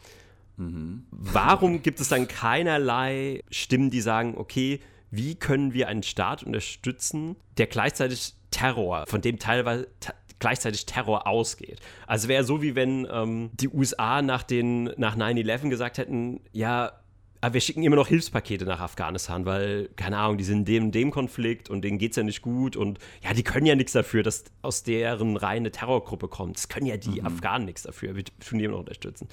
[0.57, 1.07] mhm.
[1.11, 4.81] warum gibt es dann keinerlei Stimmen, die sagen, okay,
[5.11, 9.89] wie können wir einen Staat unterstützen, der gleichzeitig Terror, von dem teilweise
[10.39, 11.81] gleichzeitig Terror ausgeht.
[12.07, 16.93] Also wäre so wie wenn ähm, die USA nach, den, nach 9-11 gesagt hätten, ja,
[17.47, 20.85] aber wir schicken immer noch Hilfspakete nach Afghanistan, weil, keine Ahnung, die sind in dem
[20.87, 23.77] und dem Konflikt und denen geht es ja nicht gut und ja, die können ja
[23.77, 26.57] nichts dafür, dass aus deren Reihe eine Terrorgruppe kommt.
[26.57, 27.27] Das können ja die mhm.
[27.27, 28.17] Afghanen nichts dafür.
[28.17, 29.29] Wir tun die immer noch unterstützen.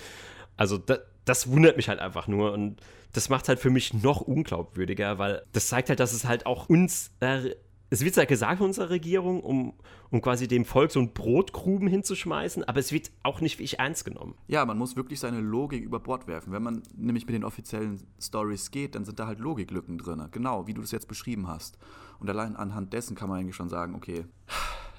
[0.57, 2.81] Also da, das wundert mich halt einfach nur und
[3.13, 6.69] das macht halt für mich noch unglaubwürdiger, weil das zeigt halt, dass es halt auch
[6.69, 7.55] uns äh,
[7.93, 9.73] es wird ja gesagt von unserer Regierung, um,
[10.09, 14.03] um quasi dem Volk so einen Brotgruben hinzuschmeißen, aber es wird auch nicht wirklich ernst
[14.03, 14.33] genommen.
[14.47, 16.51] Ja, man muss wirklich seine Logik über Bord werfen.
[16.51, 20.27] Wenn man nämlich mit den offiziellen Stories geht, dann sind da halt Logiklücken drin.
[20.31, 21.77] Genau, wie du das jetzt beschrieben hast.
[22.19, 24.25] Und allein anhand dessen kann man eigentlich schon sagen, okay,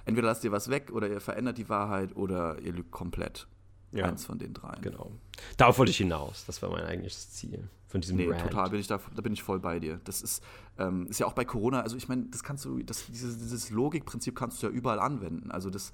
[0.05, 3.49] entweder lasst ihr was weg oder ihr verändert die Wahrheit oder ihr lügt komplett.
[3.91, 4.05] Ja.
[4.05, 4.83] Eins von den dreien.
[4.83, 5.11] Genau.
[5.57, 6.45] Darauf wollte ich hinaus.
[6.47, 8.41] Das war mein eigentliches Ziel von diesem nee, Rant.
[8.41, 10.01] total, bin ich da, da bin ich voll bei dir.
[10.03, 10.43] Das ist,
[10.79, 13.71] ähm, ist ja auch bei Corona, also ich meine, das kannst du, das, dieses, dieses
[13.71, 15.53] Logikprinzip kannst du ja überall anwenden.
[15.53, 15.93] Also das,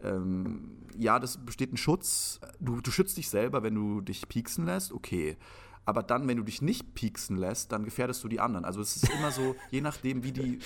[0.00, 2.38] ähm, ja, das besteht ein Schutz.
[2.60, 5.36] Du, du schützt dich selber, wenn du dich pieksen lässt, okay.
[5.84, 8.64] Aber dann, wenn du dich nicht pieksen lässt, dann gefährdest du die anderen.
[8.64, 10.60] Also es ist immer so, je nachdem, wie die,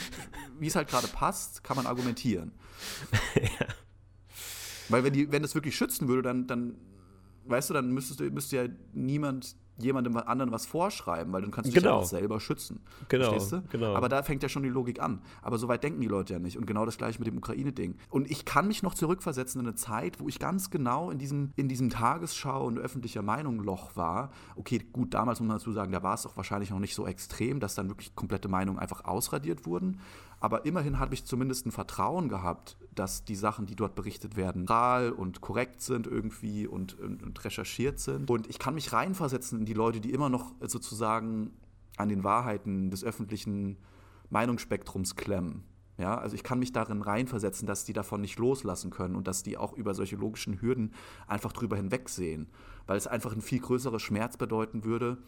[0.59, 2.53] wie es halt gerade passt, kann man argumentieren.
[3.37, 3.68] ja.
[4.90, 6.75] Weil wenn, die, wenn das wirklich schützen würde, dann, dann
[7.47, 11.71] weißt du, dann müsstest du, müsste ja niemand jemandem anderen was vorschreiben, weil dann kannst
[11.71, 11.81] du genau.
[11.81, 12.81] dich ja auch selber schützen.
[13.09, 13.63] Genau, Verstehst du?
[13.71, 13.95] genau.
[13.95, 15.21] Aber da fängt ja schon die Logik an.
[15.43, 16.57] Aber so weit denken die Leute ja nicht.
[16.57, 17.97] Und genau das gleiche mit dem Ukraine-Ding.
[18.11, 21.53] Und ich kann mich noch zurückversetzen in eine Zeit, wo ich ganz genau in diesem,
[21.57, 24.31] in diesem Tagesschau- und öffentlicher Meinung-Loch war.
[24.57, 27.07] Okay, gut, damals muss man dazu sagen, da war es doch wahrscheinlich noch nicht so
[27.07, 30.01] extrem, dass dann wirklich komplette Meinungen einfach ausradiert wurden.
[30.41, 34.67] Aber immerhin habe ich zumindest ein Vertrauen gehabt, dass die Sachen, die dort berichtet werden,
[34.69, 38.31] real und korrekt sind irgendwie und, und, und recherchiert sind.
[38.31, 41.50] Und ich kann mich reinversetzen in die Leute, die immer noch sozusagen
[41.96, 43.79] an den Wahrheiten des öffentlichen
[44.31, 45.64] Meinungsspektrums klemmen.
[45.96, 49.44] Ja, also ich kann mich darin reinversetzen, dass die davon nicht loslassen können und dass
[49.44, 50.92] die auch über solche logischen Hürden
[51.29, 52.48] einfach drüber hinwegsehen,
[52.87, 55.18] weil es einfach ein viel größerer Schmerz bedeuten würde,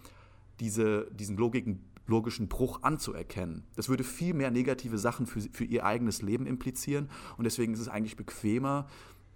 [0.59, 3.65] diese, diesen Logiken, logischen Bruch anzuerkennen.
[3.77, 7.81] Das würde viel mehr negative Sachen für, für ihr eigenes Leben implizieren und deswegen ist
[7.81, 8.89] es eigentlich bequemer,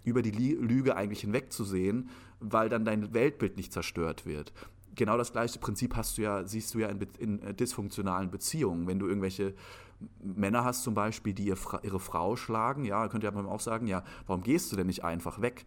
[0.03, 2.09] über die Lüge eigentlich hinwegzusehen,
[2.39, 4.51] weil dann dein Weltbild nicht zerstört wird.
[4.95, 8.87] Genau das gleiche Prinzip hast du ja, siehst du ja in, in äh, dysfunktionalen Beziehungen.
[8.87, 9.53] Wenn du irgendwelche
[10.21, 14.03] Männer hast zum Beispiel, die ihr, ihre Frau schlagen, ja, könnte ja auch sagen, ja,
[14.27, 15.65] warum gehst du denn nicht einfach weg?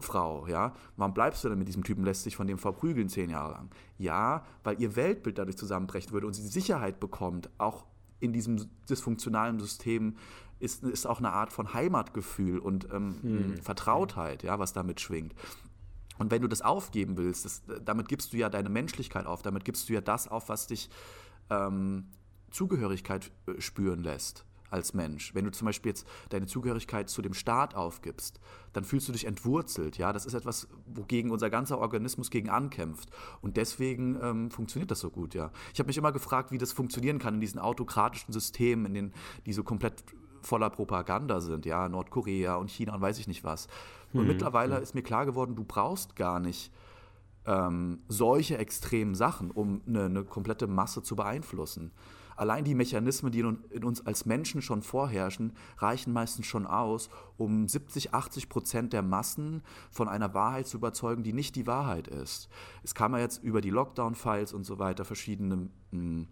[0.00, 3.30] Frau, ja, warum bleibst du denn mit diesem Typen, lässt sich von dem verprügeln zehn
[3.30, 3.70] Jahre lang?
[3.98, 7.84] Ja, weil ihr Weltbild dadurch zusammenbrechen würde und sie Sicherheit bekommt, auch
[8.20, 10.16] in diesem dysfunktionalen System
[10.58, 13.56] ist, ist auch eine Art von Heimatgefühl und ähm, hm.
[13.56, 15.34] Vertrautheit, ja, was damit schwingt.
[16.20, 19.64] Und wenn du das aufgeben willst, das, damit gibst du ja deine Menschlichkeit auf, damit
[19.64, 20.90] gibst du ja das auf, was dich
[21.48, 22.10] ähm,
[22.50, 25.34] Zugehörigkeit äh, spüren lässt als Mensch.
[25.34, 28.38] Wenn du zum Beispiel jetzt deine Zugehörigkeit zu dem Staat aufgibst,
[28.74, 29.96] dann fühlst du dich entwurzelt.
[29.96, 33.10] Ja, das ist etwas, wogegen unser ganzer Organismus gegen ankämpft.
[33.40, 35.32] Und deswegen ähm, funktioniert das so gut.
[35.32, 38.94] Ja, ich habe mich immer gefragt, wie das funktionieren kann in diesen autokratischen Systemen, in
[38.94, 39.14] denen
[39.46, 40.04] die so komplett
[40.42, 41.66] voller Propaganda sind.
[41.66, 43.68] Ja, Nordkorea und China und weiß ich nicht was.
[44.12, 44.28] Und mhm.
[44.28, 46.72] mittlerweile ist mir klar geworden, du brauchst gar nicht
[47.46, 51.92] ähm, solche extremen Sachen, um eine, eine, komplette Masse zu beeinflussen.
[52.36, 57.68] Allein die Mechanismen, die in uns als Menschen schon vorherrschen, reichen meistens schon aus, um
[57.68, 62.48] 70, 80 Prozent der Massen von einer Wahrheit zu überzeugen, die nicht die Wahrheit ist.
[62.82, 66.28] Es kam ja jetzt über die Lockdown-Files und so weiter verschiedene mh, hm,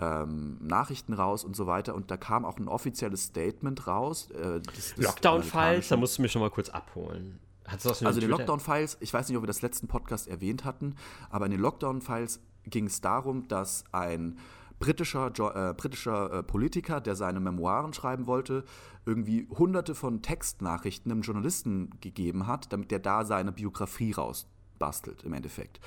[0.00, 1.94] ähm, Nachrichten raus und so weiter.
[1.94, 4.30] Und da kam auch ein offizielles Statement raus.
[4.30, 4.60] Äh,
[4.96, 7.38] Lockdown-Files, da musst du mich schon mal kurz abholen.
[7.64, 10.96] also die Lockdown-Files, ich weiß nicht, ob wir das letzten Podcast erwähnt hatten,
[11.28, 14.38] aber in den Lockdown-Files ging es darum, dass ein
[14.78, 18.64] britischer, äh, britischer äh, Politiker, der seine Memoiren schreiben wollte,
[19.04, 25.34] irgendwie hunderte von Textnachrichten einem Journalisten gegeben hat, damit der da seine Biografie rausbastelt im
[25.34, 25.80] Endeffekt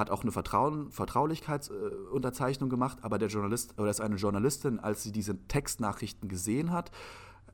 [0.00, 5.12] hat auch eine Vertrauen, Vertraulichkeitsunterzeichnung gemacht, aber der Journalist oder ist eine Journalistin, als sie
[5.12, 6.90] diese Textnachrichten gesehen hat,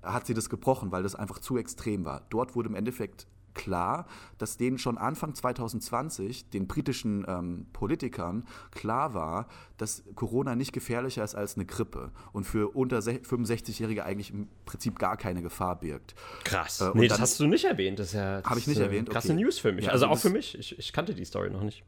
[0.02, 2.22] hat sie das gebrochen, weil das einfach zu extrem war.
[2.30, 4.06] Dort wurde im Endeffekt klar,
[4.38, 11.24] dass denen schon Anfang 2020, den britischen ähm, Politikern, klar war, dass Corona nicht gefährlicher
[11.24, 16.14] ist als eine Grippe und für unter 65-Jährige eigentlich im Prinzip gar keine Gefahr birgt.
[16.44, 16.80] Krass.
[16.80, 17.98] Äh, nee, das hast du nicht erwähnt.
[17.98, 19.10] Das ist ja habe ich nicht äh, erwähnt.
[19.10, 19.42] Krasse okay.
[19.42, 19.86] News für mich.
[19.86, 20.56] Ja, also, also auch für mich.
[20.56, 21.84] Ich, ich kannte die Story noch nicht.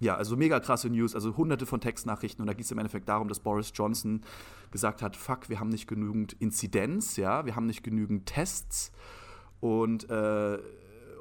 [0.00, 3.08] Ja, also mega krasse News, also hunderte von Textnachrichten und da geht es im Endeffekt
[3.08, 4.22] darum, dass Boris Johnson
[4.70, 8.92] gesagt hat, fuck, wir haben nicht genügend Inzidenz, ja, wir haben nicht genügend Tests
[9.60, 10.58] und, äh,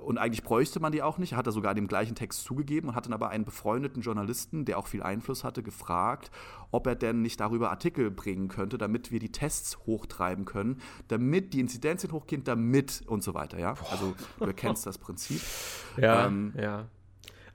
[0.02, 1.34] und eigentlich bräuchte man die auch nicht.
[1.34, 4.63] Er hat er sogar dem gleichen Text zugegeben und hat dann aber einen befreundeten Journalisten,
[4.63, 6.32] der auch viel Einfluss hatte, gefragt,
[6.71, 11.54] ob er denn nicht darüber Artikel bringen könnte, damit wir die Tests hochtreiben können, damit
[11.54, 13.60] die Inzidenzien hochgehen, damit und so weiter.
[13.60, 13.76] Ja?
[13.91, 15.41] Also du erkennst das Prinzip.
[15.97, 16.86] Ja, ähm, ja.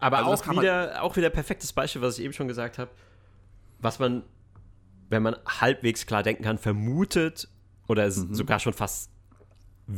[0.00, 2.90] Aber also auch, wieder, auch wieder perfektes Beispiel, was ich eben schon gesagt habe,
[3.78, 4.24] was man,
[5.10, 7.48] wenn man halbwegs klar denken kann, vermutet
[7.86, 8.34] oder mhm.
[8.34, 9.11] sogar schon fast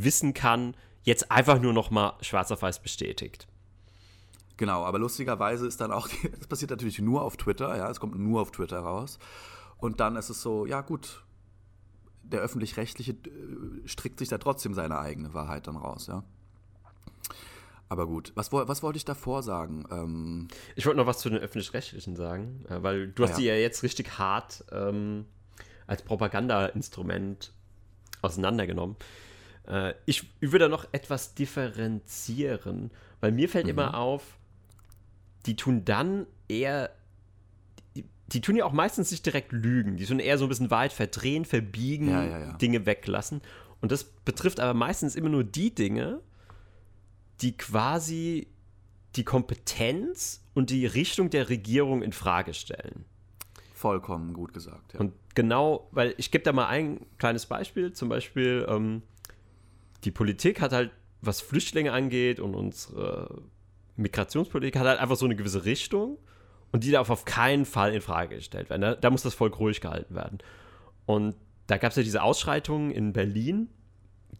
[0.03, 3.47] wissen kann, jetzt einfach nur noch mal schwarz auf weiß bestätigt.
[4.57, 8.17] Genau, aber lustigerweise ist dann auch, das passiert natürlich nur auf Twitter, ja, es kommt
[8.17, 9.19] nur auf Twitter raus.
[9.77, 11.23] Und dann ist es so, ja gut,
[12.23, 16.23] der öffentlich-rechtliche äh, strickt sich da trotzdem seine eigene Wahrheit dann raus, ja.
[17.87, 19.85] Aber gut, was, was wollte ich davor sagen?
[19.91, 23.37] Ähm ich wollte noch was zu den öffentlich-rechtlichen sagen, äh, weil du hast ja.
[23.37, 25.25] die ja jetzt richtig hart ähm,
[25.85, 27.53] als Propagandainstrument
[28.23, 28.95] auseinandergenommen.
[29.67, 33.71] Äh, ich, würde da noch etwas differenzieren, weil mir fällt mhm.
[33.71, 34.37] immer auf,
[35.45, 36.91] die tun dann eher,
[37.95, 40.71] die, die, tun ja auch meistens nicht direkt lügen, die tun eher so ein bisschen
[40.71, 42.53] weit verdrehen, verbiegen, ja, ja, ja.
[42.53, 43.41] Dinge weglassen.
[43.81, 46.21] Und das betrifft aber meistens immer nur die Dinge,
[47.41, 48.47] die quasi
[49.15, 53.05] die Kompetenz und die Richtung der Regierung in Frage stellen.
[53.73, 54.93] Vollkommen gut gesagt.
[54.93, 55.01] Ja.
[55.01, 57.93] Und genau, weil ich gebe da mal ein kleines Beispiel.
[57.93, 59.03] Zum Beispiel ähm,
[60.05, 60.91] die Politik hat halt,
[61.21, 63.41] was Flüchtlinge angeht und unsere
[63.95, 66.17] Migrationspolitik, hat halt einfach so eine gewisse Richtung
[66.71, 68.81] und die darf auf keinen Fall in Frage gestellt werden.
[68.81, 70.39] Da, da muss das Volk ruhig gehalten werden.
[71.05, 71.35] Und
[71.67, 73.69] da gab es ja diese Ausschreitungen in Berlin,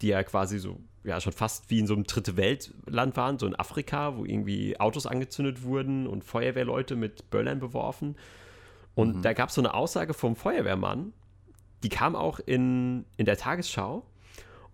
[0.02, 3.48] die ja quasi so, ja, schon fast wie in so einem dritte Weltland waren, so
[3.48, 8.16] in Afrika, wo irgendwie Autos angezündet wurden und Feuerwehrleute mit Böllern beworfen.
[8.94, 9.22] Und mhm.
[9.22, 11.14] da gab es so eine Aussage vom Feuerwehrmann,
[11.84, 14.06] die kam auch in, in der Tagesschau.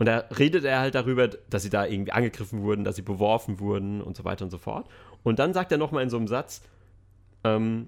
[0.02, 3.60] Und da redet er halt darüber, dass sie da irgendwie angegriffen wurden, dass sie beworfen
[3.60, 4.90] wurden und so weiter und so fort.
[5.22, 6.64] Und dann sagt er nochmal in so einem Satz,
[7.44, 7.88] ähm,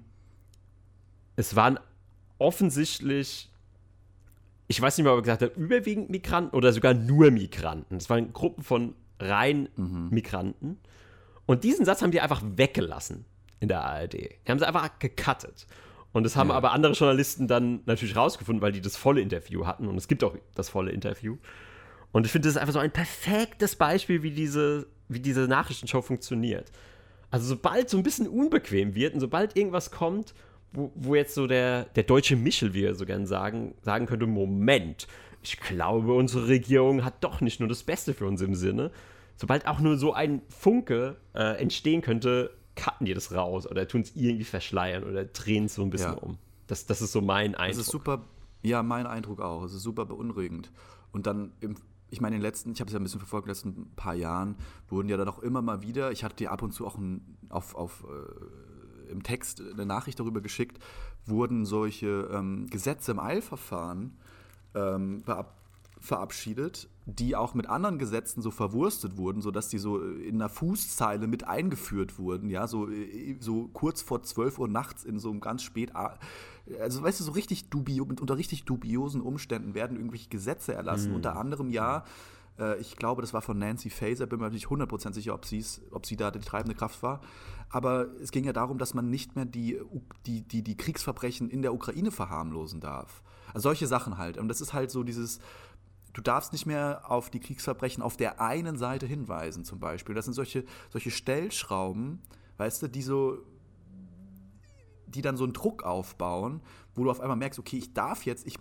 [1.34, 1.76] es waren
[2.38, 3.50] offensichtlich,
[4.68, 7.96] ich weiß nicht mehr, ob er gesagt hat, überwiegend Migranten oder sogar nur Migranten.
[7.96, 10.10] Es waren Gruppen von rein mhm.
[10.10, 10.78] Migranten.
[11.46, 13.24] Und diesen Satz haben die einfach weggelassen
[13.58, 14.12] in der ARD.
[14.12, 15.66] Die haben sie einfach gecuttet.
[16.12, 16.54] Und das haben ja.
[16.54, 19.88] aber andere Journalisten dann natürlich rausgefunden, weil die das volle Interview hatten.
[19.88, 21.38] Und es gibt auch das volle Interview.
[22.14, 26.00] Und ich finde, das ist einfach so ein perfektes Beispiel, wie diese, wie diese Nachrichtenshow
[26.00, 26.70] funktioniert.
[27.32, 30.32] Also sobald so ein bisschen unbequem wird und sobald irgendwas kommt,
[30.72, 34.28] wo, wo jetzt so der, der deutsche Michel, wie er so gern sagen, sagen könnte,
[34.28, 35.08] Moment,
[35.42, 38.92] ich glaube, unsere Regierung hat doch nicht nur das Beste für uns im Sinne,
[39.34, 44.02] sobald auch nur so ein Funke äh, entstehen könnte, cutten die das raus oder tun
[44.02, 46.18] es irgendwie verschleiern oder drehen es so ein bisschen ja.
[46.18, 46.38] um.
[46.68, 47.78] Das, das ist so mein Eindruck.
[47.78, 48.24] Das ist super,
[48.62, 49.64] ja, mein Eindruck auch.
[49.64, 50.70] Es ist super beunruhigend.
[51.10, 51.74] Und dann im
[52.14, 53.96] ich meine, in den letzten, ich habe es ja ein bisschen verfolgt, in den letzten
[53.96, 54.56] paar Jahren
[54.88, 57.36] wurden ja dann auch immer mal wieder, ich hatte dir ab und zu auch ein,
[57.48, 60.78] auf, auf äh, im Text eine Nachricht darüber geschickt,
[61.26, 64.16] wurden solche ähm, Gesetze im Eilverfahren
[64.74, 65.24] ähm,
[65.98, 71.26] verabschiedet, die auch mit anderen Gesetzen so verwurstet wurden, sodass die so in einer Fußzeile
[71.26, 75.40] mit eingeführt wurden, ja, so, äh, so kurz vor 12 Uhr nachts in so einem
[75.40, 80.72] ganz spät, also weißt du, so richtig dubio, unter richtig dubiosen Umständen werden irgendwelche Gesetze
[80.72, 81.16] erlassen, mhm.
[81.16, 82.04] unter anderem ja,
[82.58, 85.44] äh, ich glaube, das war von Nancy Faeser, bin mir nicht 100% sicher, ob,
[85.90, 87.20] ob sie da die treibende Kraft war,
[87.68, 89.78] aber es ging ja darum, dass man nicht mehr die,
[90.24, 93.22] die, die, die Kriegsverbrechen in der Ukraine verharmlosen darf.
[93.48, 94.38] Also solche Sachen halt.
[94.38, 95.38] Und das ist halt so dieses,
[96.14, 100.14] du darfst nicht mehr auf die Kriegsverbrechen auf der einen Seite hinweisen, zum Beispiel.
[100.14, 102.22] Das sind solche, solche Stellschrauben,
[102.56, 103.38] weißt du, die so,
[105.06, 106.62] die dann so einen Druck aufbauen,
[106.94, 108.58] wo du auf einmal merkst, okay, ich darf jetzt, ich,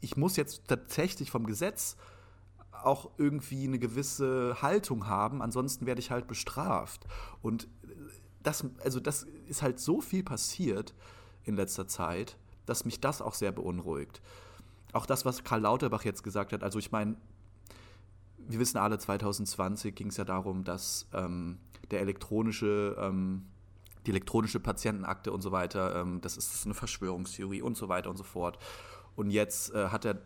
[0.00, 1.96] ich muss jetzt tatsächlich vom Gesetz
[2.72, 7.06] auch irgendwie eine gewisse Haltung haben, ansonsten werde ich halt bestraft.
[7.42, 7.68] Und
[8.42, 10.94] das, also das ist halt so viel passiert
[11.44, 14.22] in letzter Zeit, dass mich das auch sehr beunruhigt
[14.92, 17.16] auch das, was Karl Lauterbach jetzt gesagt hat, also ich meine,
[18.48, 21.58] wir wissen alle, 2020 ging es ja darum, dass ähm,
[21.90, 23.46] der elektronische, ähm,
[24.06, 28.16] die elektronische Patientenakte und so weiter, ähm, das ist eine Verschwörungstheorie und so weiter und
[28.16, 28.58] so fort.
[29.16, 30.22] Und jetzt äh, hat er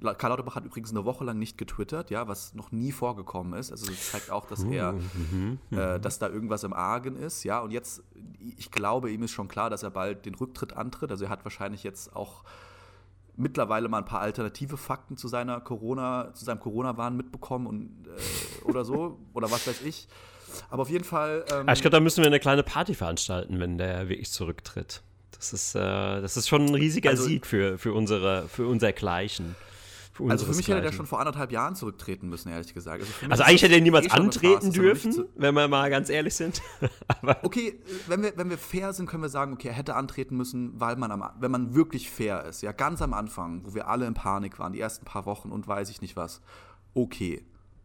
[0.00, 3.70] Karl Lauterbach hat übrigens eine Woche lang nicht getwittert, ja, was noch nie vorgekommen ist.
[3.70, 7.60] Also das zeigt auch, dass er, mhm, äh, dass da irgendwas im Argen ist, ja.
[7.60, 8.02] Und jetzt,
[8.58, 11.10] ich glaube, ihm ist schon klar, dass er bald den Rücktritt antritt.
[11.10, 12.44] Also er hat wahrscheinlich jetzt auch
[13.36, 18.64] mittlerweile mal ein paar alternative Fakten zu seiner Corona, zu seinem Corona-Wahn mitbekommen und äh,
[18.64, 20.08] oder so oder was weiß ich.
[20.70, 21.44] Aber auf jeden Fall.
[21.52, 25.02] Ähm, ich glaube, da müssen wir eine kleine Party veranstalten, wenn der wirklich zurücktritt.
[25.36, 28.92] Das ist, äh, das ist schon ein riesiger also, Sieg für, für, unsere, für unser
[28.92, 29.54] Gleichen.
[30.28, 33.02] Also für mich hätte er schon vor anderthalb Jahren zurücktreten müssen, ehrlich gesagt.
[33.02, 36.62] Also, also eigentlich hätte er niemals eh antreten dürfen, wenn wir mal ganz ehrlich sind.
[37.42, 40.78] okay, wenn wir, wenn wir fair sind, können wir sagen, okay, er hätte antreten müssen,
[40.80, 44.06] weil man, am, wenn man wirklich fair ist, ja, ganz am Anfang, wo wir alle
[44.06, 46.40] in Panik waren, die ersten paar Wochen und weiß ich nicht was,
[46.94, 47.44] okay,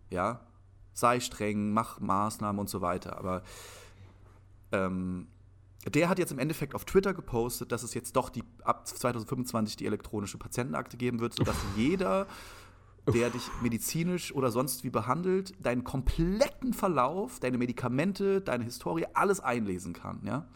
[0.10, 0.41] ja,
[0.94, 3.44] sei streng, mach Maßnahmen und so weiter, aber
[4.72, 5.28] ähm,
[5.89, 9.78] der hat jetzt im Endeffekt auf Twitter gepostet, dass es jetzt doch die, ab 2025
[9.78, 12.28] die elektronische Patientenakte geben wird, sodass jeder,
[13.12, 19.39] der dich medizinisch oder sonst wie behandelt, deinen kompletten Verlauf, deine Medikamente, deine Historie, alles
[19.39, 20.22] einlesen kann.
[20.24, 20.48] Ja?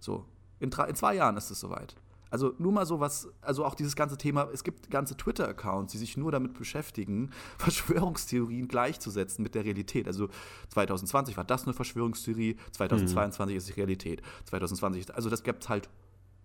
[0.00, 0.24] So,
[0.58, 1.94] in, in zwei Jahren ist es soweit.
[2.30, 5.98] Also nur mal so was, also auch dieses ganze Thema, es gibt ganze Twitter-Accounts, die
[5.98, 10.06] sich nur damit beschäftigen, Verschwörungstheorien gleichzusetzen mit der Realität.
[10.06, 10.28] Also
[10.70, 13.58] 2020 war das eine Verschwörungstheorie, 2022 mhm.
[13.58, 14.22] ist die Realität.
[14.46, 15.88] 2020, also das gibt halt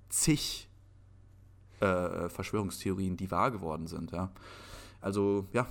[0.10, 0.70] zig
[1.80, 4.32] äh, Verschwörungstheorien, die wahr geworden sind, ja.
[5.02, 5.66] Also, ja,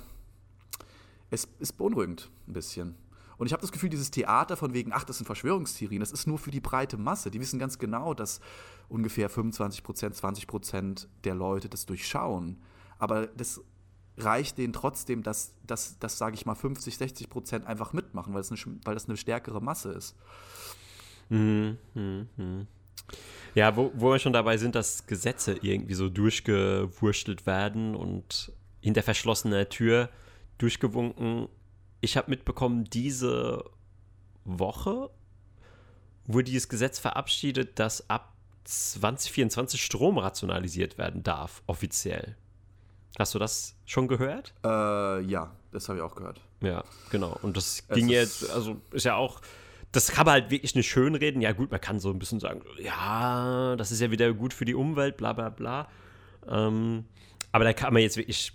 [1.29, 2.95] es ist beunruhigend ein bisschen.
[3.37, 6.27] Und ich habe das Gefühl, dieses Theater von wegen, ach, das sind Verschwörungstheorien, das ist
[6.27, 7.31] nur für die breite Masse.
[7.31, 8.39] Die wissen ganz genau, dass
[8.91, 12.61] ungefähr 25 Prozent, 20 Prozent der Leute das durchschauen.
[12.99, 13.61] Aber das
[14.17, 18.41] reicht denen trotzdem, dass, dass, dass sage ich mal, 50, 60 Prozent einfach mitmachen, weil,
[18.41, 20.15] es eine, weil das eine stärkere Masse ist.
[21.29, 22.65] Mhm, mh, mh.
[23.55, 28.51] Ja, wo, wo wir schon dabei sind, dass Gesetze irgendwie so durchgewurschtelt werden und
[28.81, 30.09] hinter verschlossener Tür
[30.57, 31.47] durchgewunken
[32.01, 33.63] ich habe mitbekommen, diese
[34.43, 35.11] Woche
[36.25, 38.30] wurde dieses Gesetz verabschiedet, dass ab
[38.63, 42.35] 2024 Strom rationalisiert werden darf, offiziell.
[43.17, 44.53] Hast du das schon gehört?
[44.63, 46.41] Äh, ja, das habe ich auch gehört.
[46.61, 47.37] Ja, genau.
[47.41, 49.41] Und das es ging jetzt, also ist ja auch,
[49.91, 51.41] das kann man halt wirklich nicht schönreden.
[51.41, 54.65] Ja, gut, man kann so ein bisschen sagen, ja, das ist ja wieder gut für
[54.65, 55.89] die Umwelt, bla bla bla.
[56.47, 57.05] Ähm,
[57.51, 58.53] aber da kann man jetzt wirklich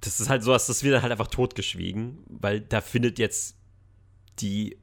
[0.00, 3.56] das ist halt sowas, das wird halt einfach totgeschwiegen, weil da findet jetzt
[4.40, 4.78] die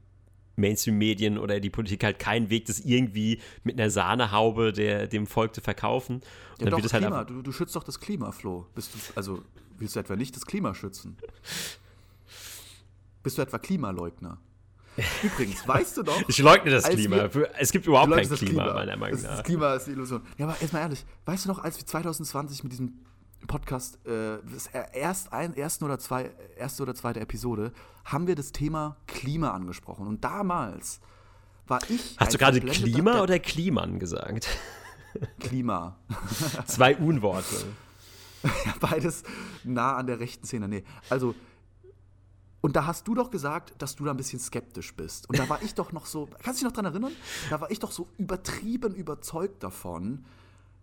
[0.57, 5.55] Mainstream-Medien oder die Politik halt keinen Weg, das irgendwie mit einer Sahnehaube der, dem Volk
[5.55, 6.15] zu verkaufen.
[6.15, 6.23] Und
[6.59, 7.23] ja, dann doch, wird halt Klima.
[7.23, 8.65] Du, du, schützt doch das Klima, Flo.
[8.75, 9.43] Bist du, also
[9.77, 11.17] willst du etwa nicht das Klima schützen?
[13.23, 14.39] Bist du etwa Klimaleugner?
[15.21, 16.27] Übrigens, weißt du doch.
[16.27, 17.33] Ich leugne das Klima.
[17.33, 19.37] Wir, es gibt überhaupt kein Klima, Klima, meiner Meinung nach.
[19.37, 20.21] Das Klima ist die Illusion.
[20.37, 22.93] Ja, aber erstmal ehrlich, weißt du noch, als wir 2020 mit diesem
[23.45, 24.39] Podcast, äh,
[24.93, 27.71] erst ein, ersten oder zwei, erste oder zweite Episode,
[28.05, 30.07] haben wir das Thema Klima angesprochen.
[30.07, 30.99] Und damals
[31.67, 32.15] war ich.
[32.17, 34.47] Hast du gerade Klima oder Kliman gesagt?
[35.39, 35.97] Klima.
[36.67, 37.65] Zwei Unworte.
[38.43, 39.23] ja, beides
[39.63, 40.67] nah an der rechten Szene.
[40.67, 41.33] Nee, also
[42.61, 45.29] Und da hast du doch gesagt, dass du da ein bisschen skeptisch bist.
[45.29, 47.13] Und da war ich doch noch so, kannst du dich noch daran erinnern?
[47.49, 50.25] Da war ich doch so übertrieben überzeugt davon,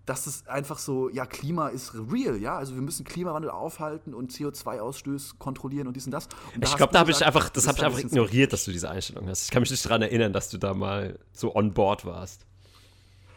[0.06, 4.32] dass es einfach so, ja, Klima ist real, ja, also wir müssen Klimawandel aufhalten und
[4.32, 6.28] CO2-Ausstöße kontrollieren und dies und das.
[6.54, 8.90] Und ich glaube, da habe ich einfach, das habe ich einfach ignoriert, dass du diese
[8.90, 9.44] Einstellung hast.
[9.44, 12.46] Ich kann mich nicht daran erinnern, dass du da mal so on board warst.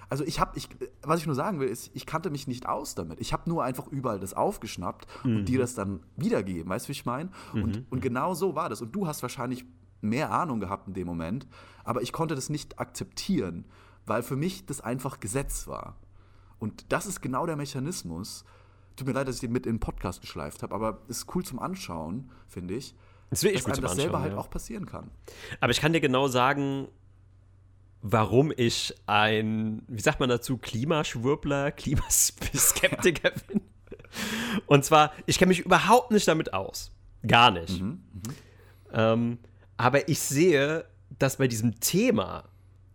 [0.10, 0.69] Also ich habe, ich,
[1.01, 3.19] was ich nur sagen will, ist, ich kannte mich nicht aus damit.
[3.19, 5.38] Ich habe nur einfach überall das aufgeschnappt mhm.
[5.38, 7.30] und dir das dann wiedergegeben, weißt du, wie ich meine?
[7.53, 7.63] Mhm.
[7.63, 8.82] Und, und genau so war das.
[8.82, 9.65] Und du hast wahrscheinlich
[10.01, 11.47] mehr Ahnung gehabt in dem Moment,
[11.84, 13.65] aber ich konnte das nicht akzeptieren,
[14.06, 15.97] weil für mich das einfach Gesetz war.
[16.60, 18.46] Und das ist genau der Mechanismus.
[18.96, 21.36] Tut mir leid, dass ich den mit in den Podcast geschleift habe, aber es ist
[21.36, 22.96] cool zum Anschauen, finde ich.
[23.30, 24.39] Das ich dass einem das selber halt ja.
[24.39, 25.12] auch passieren kann.
[25.60, 26.88] Aber ich kann dir genau sagen,
[28.02, 33.62] warum ich ein, wie sagt man dazu, Klimaschwurbler, Klimaskeptiker bin.
[34.65, 36.91] Und zwar, ich kenne mich überhaupt nicht damit aus.
[37.26, 37.82] Gar nicht.
[37.82, 38.34] Mhm, mh.
[38.93, 39.39] ähm,
[39.76, 40.86] aber ich sehe,
[41.20, 42.46] dass bei diesem Thema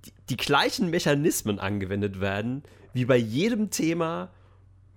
[0.05, 4.31] die, die gleichen Mechanismen angewendet werden, wie bei jedem Thema,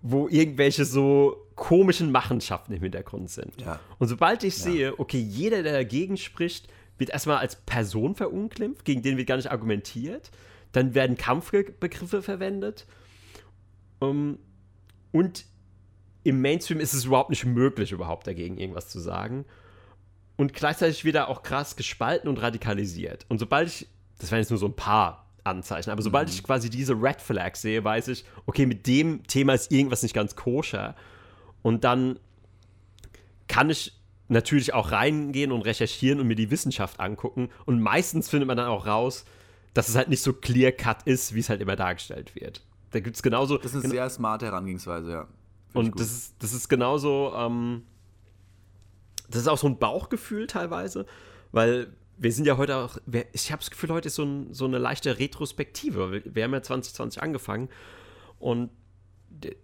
[0.01, 3.59] wo irgendwelche so komischen Machenschaften im Hintergrund sind.
[3.61, 3.79] Ja.
[3.97, 4.63] Und sobald ich ja.
[4.63, 9.37] sehe, okay, jeder, der dagegen spricht, wird erstmal als Person verunglimpft, gegen den wird gar
[9.37, 10.31] nicht argumentiert.
[10.71, 12.85] Dann werden Kampfbegriffe verwendet.
[13.99, 14.39] Um, ähm,
[15.11, 15.45] und
[16.23, 19.45] im Mainstream ist es überhaupt nicht möglich, überhaupt dagegen irgendwas zu sagen.
[20.35, 23.25] Und gleichzeitig wird er auch krass gespalten und radikalisiert.
[23.29, 23.87] Und sobald ich,
[24.19, 26.33] das wären jetzt nur so ein paar Anzeichen, aber sobald mhm.
[26.33, 30.15] ich quasi diese Red Flags sehe, weiß ich, okay, mit dem Thema ist irgendwas nicht
[30.15, 30.95] ganz koscher.
[31.61, 32.19] Und dann
[33.47, 37.49] kann ich natürlich auch reingehen und recherchieren und mir die Wissenschaft angucken.
[37.65, 39.25] Und meistens findet man dann auch raus,
[39.73, 42.63] dass es halt nicht so clear cut ist, wie es halt immer dargestellt wird.
[42.91, 43.57] Da gibt es genauso.
[43.57, 45.27] Das ist eine sehr smarte Herangehensweise, ja.
[45.71, 47.33] Find und das ist, das ist genauso.
[47.35, 47.83] Ähm,
[49.29, 51.05] das ist auch so ein Bauchgefühl teilweise,
[51.51, 52.97] weil wir sind ja heute auch.
[53.33, 56.21] Ich habe das Gefühl, heute ist so, ein, so eine leichte Retrospektive.
[56.25, 57.69] Wir, haben ja 2020 angefangen
[58.39, 58.69] und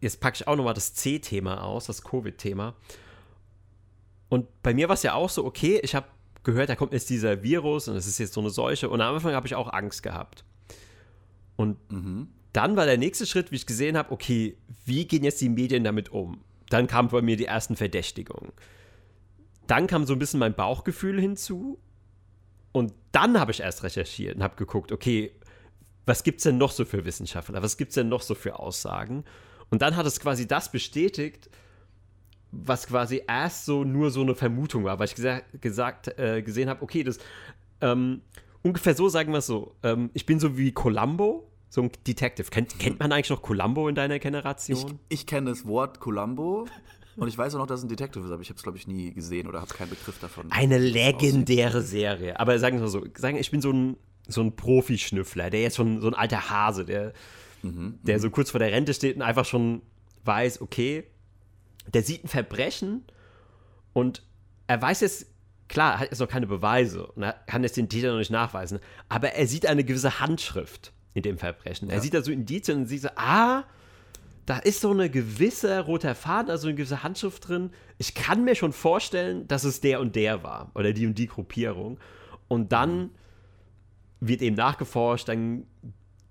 [0.02, 2.76] jetzt packe ich auch nochmal das C-Thema aus, das Covid-Thema.
[4.30, 6.08] Und bei mir war es ja auch so, okay, ich habe
[6.44, 8.90] gehört, da kommt jetzt dieser Virus und es ist jetzt so eine Seuche.
[8.90, 10.44] Und am Anfang habe ich auch Angst gehabt.
[11.56, 12.30] Und mhm.
[12.54, 15.84] dann war der nächste Schritt, wie ich gesehen habe, okay, wie gehen jetzt die Medien
[15.84, 16.44] damit um?
[16.70, 18.52] Dann kamen bei mir die ersten Verdächtigungen.
[19.68, 21.80] Dann kam so ein bisschen mein Bauchgefühl hinzu.
[22.71, 25.31] Und dann habe ich erst recherchiert und habe geguckt, okay,
[26.05, 27.62] was gibt es denn noch so für Wissenschaftler?
[27.62, 29.23] Was gibt es denn noch so für Aussagen?
[29.69, 31.49] Und dann hat es quasi das bestätigt,
[32.51, 36.69] was quasi erst so nur so eine Vermutung war, weil ich gesa gesagt, äh, gesehen
[36.69, 37.19] habe, okay, das
[37.79, 38.21] ähm,
[38.62, 39.75] ungefähr so sagen wir es so.
[39.84, 42.49] Ähm, ich bin so wie Columbo, so ein Detective.
[42.49, 44.99] Kennt, kennt man eigentlich noch Columbo in deiner Generation?
[45.07, 46.67] Ich, ich kenne das Wort Columbo.
[47.21, 48.79] Und ich weiß auch noch, dass es ein Detective ist, aber ich habe es, glaube
[48.79, 50.51] ich, nie gesehen oder habe keinen Begriff davon.
[50.51, 52.39] Eine legendäre Serie.
[52.39, 53.95] Aber sagen wir so, sagen, ich bin so ein,
[54.27, 57.13] so ein Profi-Schnüffler, der jetzt schon so ein alter Hase, der,
[57.62, 58.21] mhm, der mhm.
[58.21, 59.84] so kurz vor der Rente steht und einfach schon
[60.25, 61.03] weiß, okay,
[61.93, 63.03] der sieht ein Verbrechen
[63.93, 64.23] und
[64.65, 65.27] er weiß jetzt,
[65.67, 68.31] klar, er hat jetzt noch keine Beweise und er kann jetzt den Täter noch nicht
[68.31, 68.79] nachweisen,
[69.10, 71.88] aber er sieht eine gewisse Handschrift in dem Verbrechen.
[71.88, 71.93] Ja.
[71.93, 73.65] Er sieht da so Indizien und sieht so, ah,
[74.45, 77.71] da ist so eine gewisse roter Faden, also eine gewisse Handschrift drin.
[77.97, 81.27] Ich kann mir schon vorstellen, dass es der und der war oder die und die
[81.27, 81.99] Gruppierung.
[82.47, 83.12] Und dann
[84.19, 85.65] wird eben nachgeforscht, dann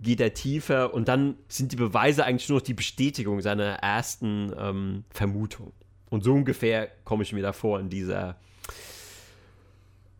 [0.00, 4.52] geht er tiefer und dann sind die Beweise eigentlich nur noch die Bestätigung seiner ersten
[4.58, 5.72] ähm, Vermutung.
[6.08, 8.36] Und so ungefähr komme ich mir da vor in dieser,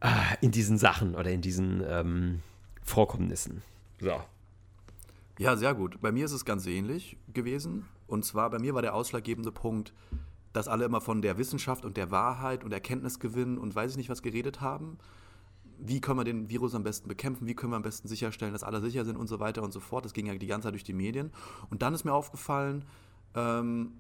[0.01, 0.09] äh,
[0.41, 2.43] in diesen Sachen oder in diesen ähm,
[2.83, 3.63] Vorkommnissen.
[4.01, 4.21] So.
[5.41, 6.03] Ja, sehr gut.
[6.03, 7.87] Bei mir ist es ganz ähnlich gewesen.
[8.07, 9.95] Und zwar bei mir war der ausschlaggebende Punkt,
[10.53, 14.11] dass alle immer von der Wissenschaft und der Wahrheit und Erkenntnisgewinn und weiß ich nicht
[14.11, 14.99] was geredet haben
[15.83, 18.63] wie können wir den Virus am besten bekämpfen, wie können wir am besten sicherstellen, dass
[18.63, 20.05] alle sicher sind und so weiter und so fort.
[20.05, 21.33] Das ging ja die ganze Zeit durch die Medien.
[21.71, 22.85] Und dann ist mir aufgefallen,
[23.35, 23.93] ähm,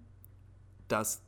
[0.88, 1.22] dass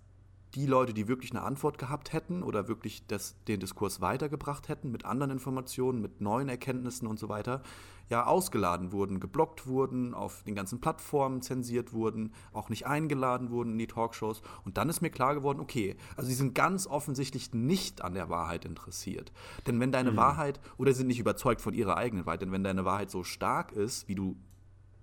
[0.55, 4.91] die Leute, die wirklich eine Antwort gehabt hätten oder wirklich das, den Diskurs weitergebracht hätten
[4.91, 7.63] mit anderen Informationen, mit neuen Erkenntnissen und so weiter,
[8.11, 13.73] ja ausgeladen wurden, geblockt wurden, auf den ganzen Plattformen zensiert wurden, auch nicht eingeladen wurden
[13.73, 14.43] in die Talkshows.
[14.65, 18.29] Und dann ist mir klar geworden, okay, also sie sind ganz offensichtlich nicht an der
[18.29, 19.33] Wahrheit interessiert.
[19.67, 20.17] Denn wenn deine mhm.
[20.17, 23.73] Wahrheit, oder sind nicht überzeugt von ihrer eigenen Wahrheit, denn wenn deine Wahrheit so stark
[23.73, 24.37] ist, wie du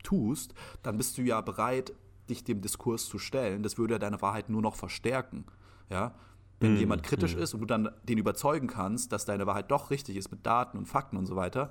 [0.03, 0.53] tust,
[0.83, 1.93] dann bist du ja bereit,
[2.29, 5.45] dich dem Diskurs zu stellen, das würde deine Wahrheit nur noch verstärken.
[5.89, 6.13] Ja?
[6.59, 7.39] Wenn mm, jemand kritisch mm.
[7.39, 10.77] ist und du dann den überzeugen kannst, dass deine Wahrheit doch richtig ist mit Daten
[10.77, 11.69] und Fakten und so weiter,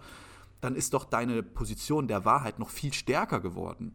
[0.61, 3.95] dann ist doch deine Position der Wahrheit noch viel stärker geworden.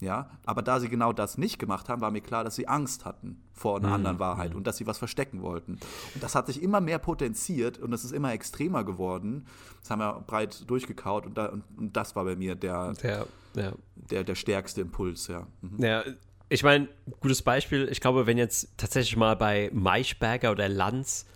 [0.00, 3.04] Ja, aber da sie genau das nicht gemacht haben, war mir klar, dass sie Angst
[3.04, 3.94] hatten vor einer mhm.
[3.94, 4.58] anderen Wahrheit mhm.
[4.58, 5.72] und dass sie was verstecken wollten.
[6.14, 9.46] Und das hat sich immer mehr potenziert und es ist immer extremer geworden.
[9.80, 13.26] Das haben wir breit durchgekaut und, da, und, und das war bei mir der, der,
[13.56, 13.72] ja.
[13.96, 15.48] der, der stärkste Impuls, ja.
[15.62, 15.84] Mhm.
[15.84, 16.04] Ja,
[16.48, 16.88] ich meine,
[17.20, 21.26] gutes Beispiel, ich glaube, wenn jetzt tatsächlich mal bei Maischberger oder Lanz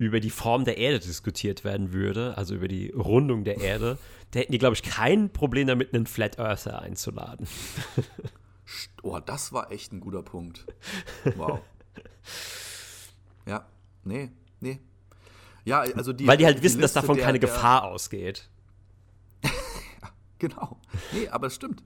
[0.00, 3.98] über die Form der Erde diskutiert werden würde, also über die Rundung der Erde,
[4.30, 7.46] da hätten die, glaube ich, kein Problem damit, einen Flat Earther einzuladen.
[9.02, 10.64] Oh, das war echt ein guter Punkt.
[11.36, 11.60] Wow.
[13.46, 13.66] ja,
[14.04, 14.30] nee,
[14.60, 14.78] nee.
[15.64, 16.26] Ja, also die.
[16.26, 18.48] Weil die halt die wissen, Liste dass davon der, keine der, Gefahr ausgeht.
[19.42, 19.50] ja,
[20.38, 20.80] genau.
[21.12, 21.82] Nee, aber es stimmt.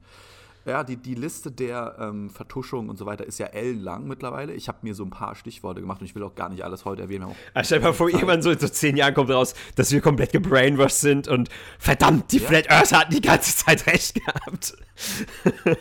[0.66, 4.54] Ja, die, die Liste der ähm, Vertuschung und so weiter ist ja ellenlang mittlerweile.
[4.54, 6.86] Ich habe mir so ein paar Stichworte gemacht und ich will auch gar nicht alles
[6.86, 7.26] heute erwähnen.
[7.52, 10.32] Also stell mal vor, irgendwann so in so zehn Jahren kommt raus, dass wir komplett
[10.32, 12.48] gebrainwashed sind und verdammt, die ja.
[12.48, 14.76] Flat Earth hatten die ganze Zeit recht gehabt.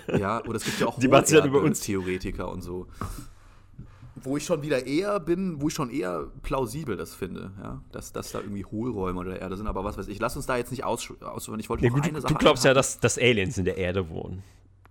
[0.08, 2.88] Ja, oder es gibt ja auch die ja über uns Theoretiker und so.
[4.16, 8.12] Wo ich schon wieder eher bin, wo ich schon eher plausibel das finde, ja, dass,
[8.12, 10.58] dass da irgendwie Hohlräume unter der Erde sind, aber was weiß ich, lass uns da
[10.58, 11.24] jetzt nicht ausführen.
[11.24, 12.34] Aus ich wollte ja, gut, eine Sache.
[12.34, 14.44] Du glaubst ja, dass, dass Aliens in der Erde wohnen.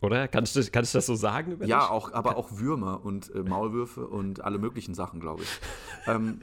[0.03, 0.29] Oder?
[0.29, 1.59] Kannst du, kannst du das so sagen?
[1.65, 5.49] ja, auch, aber auch Würmer und äh, Maulwürfe und alle möglichen Sachen, glaube ich.
[6.07, 6.43] ähm,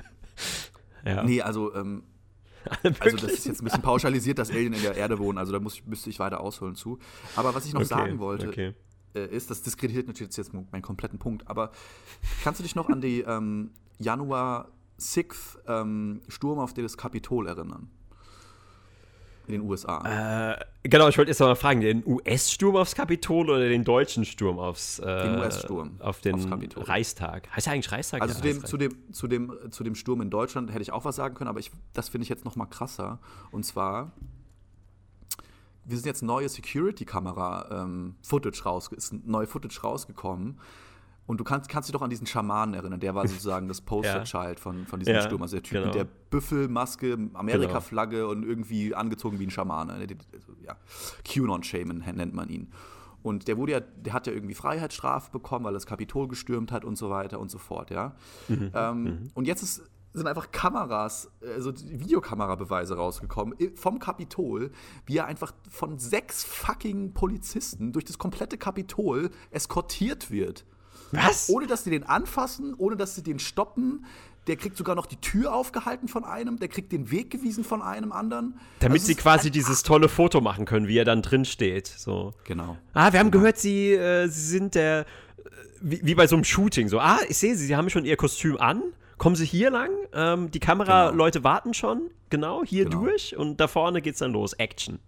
[1.06, 1.24] ja.
[1.24, 2.04] Nee, also, ähm,
[3.00, 5.38] also das ist jetzt ein bisschen pauschalisiert, dass Alien in der Erde wohnen.
[5.38, 7.00] Also da muss, müsste ich weiter ausholen zu.
[7.36, 8.74] Aber was ich noch okay, sagen wollte, okay.
[9.14, 11.72] äh, ist, das diskreditiert natürlich jetzt meinen kompletten Punkt, aber
[12.44, 17.90] kannst du dich noch an die ähm, Januar 6th ähm, Sturm auf das Kapitol erinnern?
[19.50, 20.52] In den USA.
[20.52, 24.60] Äh, genau, ich wollte jetzt mal fragen, den US-Sturm aufs Kapitol oder den deutschen Sturm
[24.60, 26.40] aufs äh, den US-Sturm auf den
[26.76, 27.50] Reichstag?
[27.56, 28.22] Heißt ja eigentlich Reichstag?
[28.22, 31.06] Also zu, dem, zu, dem, zu, dem, zu dem Sturm in Deutschland hätte ich auch
[31.06, 33.20] was sagen können, aber ich, das finde ich jetzt noch mal krasser.
[33.52, 34.12] Und zwar
[35.86, 40.60] wir sind jetzt neue Security-Kamera-Footage ähm, raus, ist neue Footage rausgekommen
[41.30, 44.58] und du kannst, kannst dich doch an diesen Schamanen erinnern, der war sozusagen das Poster-Child
[44.58, 44.64] ja.
[44.64, 45.44] von, von diesem ja, Sturm.
[45.44, 45.86] Also der Typ genau.
[45.86, 48.32] mit der Büffelmaske, Amerika-Flagge genau.
[48.32, 49.94] und irgendwie angezogen wie ein Schamane.
[49.94, 50.06] Also,
[50.66, 50.76] ja,
[51.24, 52.72] QAnon-Shaman nennt man ihn.
[53.22, 56.72] Und der wurde ja, der hat ja irgendwie Freiheitsstrafe bekommen, weil er das Kapitol gestürmt
[56.72, 58.16] hat und so weiter und so fort, ja.
[58.48, 58.72] Mhm.
[58.74, 59.32] Ähm, mhm.
[59.36, 64.72] Und jetzt ist, sind einfach Kameras, also Videokamerabeweise rausgekommen vom Kapitol,
[65.06, 70.66] wie er einfach von sechs fucking Polizisten durch das komplette Kapitol eskortiert wird.
[71.12, 71.50] Was?
[71.50, 74.06] Ohne dass sie den anfassen, ohne dass sie den stoppen.
[74.48, 77.82] Der kriegt sogar noch die Tür aufgehalten von einem, der kriegt den Weg gewiesen von
[77.84, 78.60] einem anderen.
[78.80, 81.86] Damit sie quasi dieses tolle Foto machen können, wie er dann drin steht.
[81.86, 82.34] So.
[82.46, 82.78] Genau.
[82.94, 83.42] Ah, wir haben genau.
[83.42, 85.06] gehört, sie, äh, sie sind der,
[85.82, 86.88] wie, wie, bei so einem Shooting.
[86.88, 88.82] So, ah, ich sehe sie, sie haben schon ihr Kostüm an.
[89.20, 89.90] Kommen Sie hier lang?
[90.14, 91.50] Ähm, die Kameraleute genau.
[91.50, 92.10] warten schon.
[92.30, 93.02] Genau, hier genau.
[93.02, 93.36] durch.
[93.36, 94.54] Und da vorne geht's dann los.
[94.54, 95.00] Action.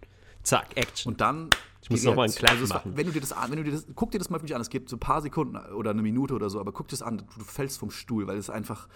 [0.43, 1.13] Zack, Action.
[1.13, 1.49] Und dann
[1.83, 2.93] ich muss noch mal einen kleinen also machen.
[2.95, 4.69] Wenn du dir das wenn du dir das, guck dir das mal wirklich an, es
[4.69, 7.17] geht so ein paar Sekunden oder eine Minute oder so, aber guck dir das an,
[7.17, 8.87] du fällst vom Stuhl, weil es einfach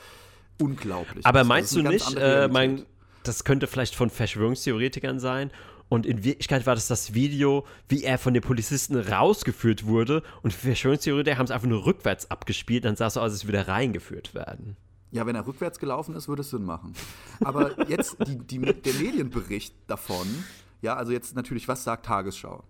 [0.61, 1.47] unglaublich Aber ist.
[1.47, 2.85] meinst also, du nicht, äh, mein,
[3.23, 5.51] das könnte vielleicht von Verschwörungstheoretikern sein
[5.89, 10.53] und in Wirklichkeit war das das Video, wie er von den Polizisten rausgeführt wurde und
[10.53, 13.67] Verschwörungstheoretiker haben es einfach nur rückwärts abgespielt, dann sah es so aus, als würde er
[13.67, 14.77] reingeführt werden.
[15.11, 16.93] Ja, wenn er rückwärts gelaufen ist, würde es Sinn machen.
[17.39, 20.27] Aber jetzt die, die, der Medienbericht davon
[20.81, 22.63] ja, also jetzt natürlich, was sagt Tagesschau?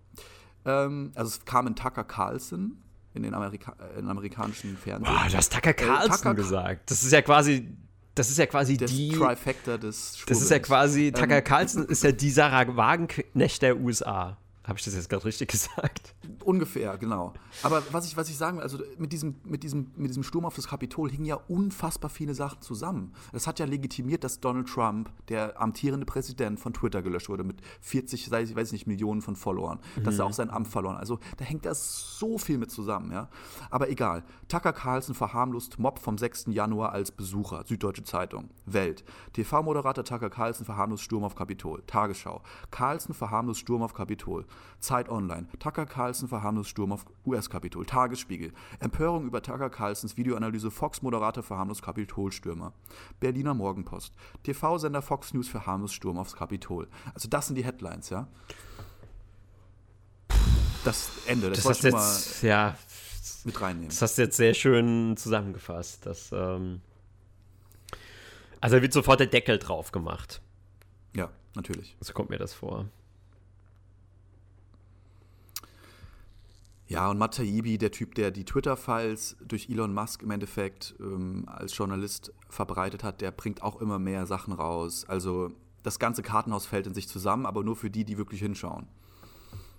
[0.64, 2.82] Ähm, also es kam in Tucker Carlson
[3.14, 5.12] in den Amerika äh, in amerikanischen Fernsehen.
[5.12, 6.90] Boah, du hast Tucker Carlson äh, Tucker gesagt.
[6.90, 7.76] Das ist ja quasi
[8.14, 10.24] das ist ja quasi das die Trifecta des.
[10.26, 14.38] Das ist ja quasi Tucker ähm, Carlson ist ja die Sarah Wagenknecht der USA.
[14.66, 16.14] Habe ich das jetzt gerade richtig gesagt?
[16.44, 17.34] Ungefähr, genau.
[17.62, 20.44] Aber was ich, was ich sagen will, also mit diesem, mit, diesem, mit diesem Sturm
[20.44, 23.12] auf das Kapitol hingen ja unfassbar viele Sachen zusammen.
[23.32, 27.60] Es hat ja legitimiert, dass Donald Trump, der amtierende Präsident von Twitter gelöscht wurde, mit
[27.80, 30.04] 40, ich weiß nicht, Millionen von Followern, mhm.
[30.04, 33.28] dass er auch sein Amt verloren Also da hängt da so viel mit zusammen, ja.
[33.70, 34.24] Aber egal.
[34.48, 36.46] Tucker Carlson verharmlost Mob vom 6.
[36.48, 37.64] Januar als Besucher.
[37.66, 38.50] Süddeutsche Zeitung.
[38.64, 39.04] Welt.
[39.32, 41.82] TV-Moderator Tucker Carlson verharmlost Sturm auf Kapitol.
[41.86, 42.42] Tagesschau.
[42.70, 44.44] Carlson verharmlost Sturm auf Kapitol.
[44.80, 45.46] Zeit Online.
[45.58, 47.86] Tucker Carlson verharmlost Sturm auf US-Kapitol.
[47.86, 48.52] Tagesspiegel.
[48.78, 52.72] Empörung über Tucker Carlsons Videoanalyse Fox-Moderator verharmlost Kapitolstürmer.
[53.20, 54.14] Berliner Morgenpost.
[54.42, 56.88] TV-Sender Fox News verharmlost Sturm aufs Kapitol.
[57.14, 58.28] Also das sind die Headlines, ja?
[60.84, 61.50] Das Ende.
[61.50, 62.76] Das, das hast jetzt, ja,
[63.44, 63.88] mit reinnehmen.
[63.88, 66.06] Das hast du jetzt sehr schön zusammengefasst.
[66.06, 66.80] Das, ähm
[68.60, 70.40] also wird sofort der Deckel drauf gemacht.
[71.14, 71.96] Ja, natürlich.
[72.00, 72.86] So kommt mir das vor.
[76.88, 81.44] Ja, und Matt Taibbi, der Typ, der die Twitter-Files durch Elon Musk im Endeffekt ähm,
[81.48, 85.04] als Journalist verbreitet hat, der bringt auch immer mehr Sachen raus.
[85.08, 85.50] Also
[85.82, 88.86] das ganze Kartenhaus fällt in sich zusammen, aber nur für die, die wirklich hinschauen.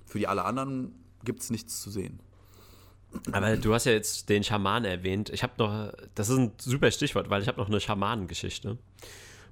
[0.06, 2.20] Für die alle anderen gibt es nichts zu sehen.
[3.32, 5.30] Aber du hast ja jetzt den Schaman erwähnt.
[5.30, 8.78] Ich habe noch, das ist ein super Stichwort, weil ich habe noch eine Schamanengeschichte.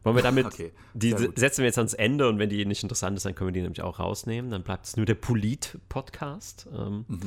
[0.05, 3.17] Wollen wir damit, okay, die setzen wir jetzt ans Ende und wenn die nicht interessant
[3.17, 4.51] ist, dann können wir die nämlich auch rausnehmen.
[4.51, 6.67] Dann bleibt es nur der Polit-Podcast.
[6.71, 7.25] Ähm, mhm, mh,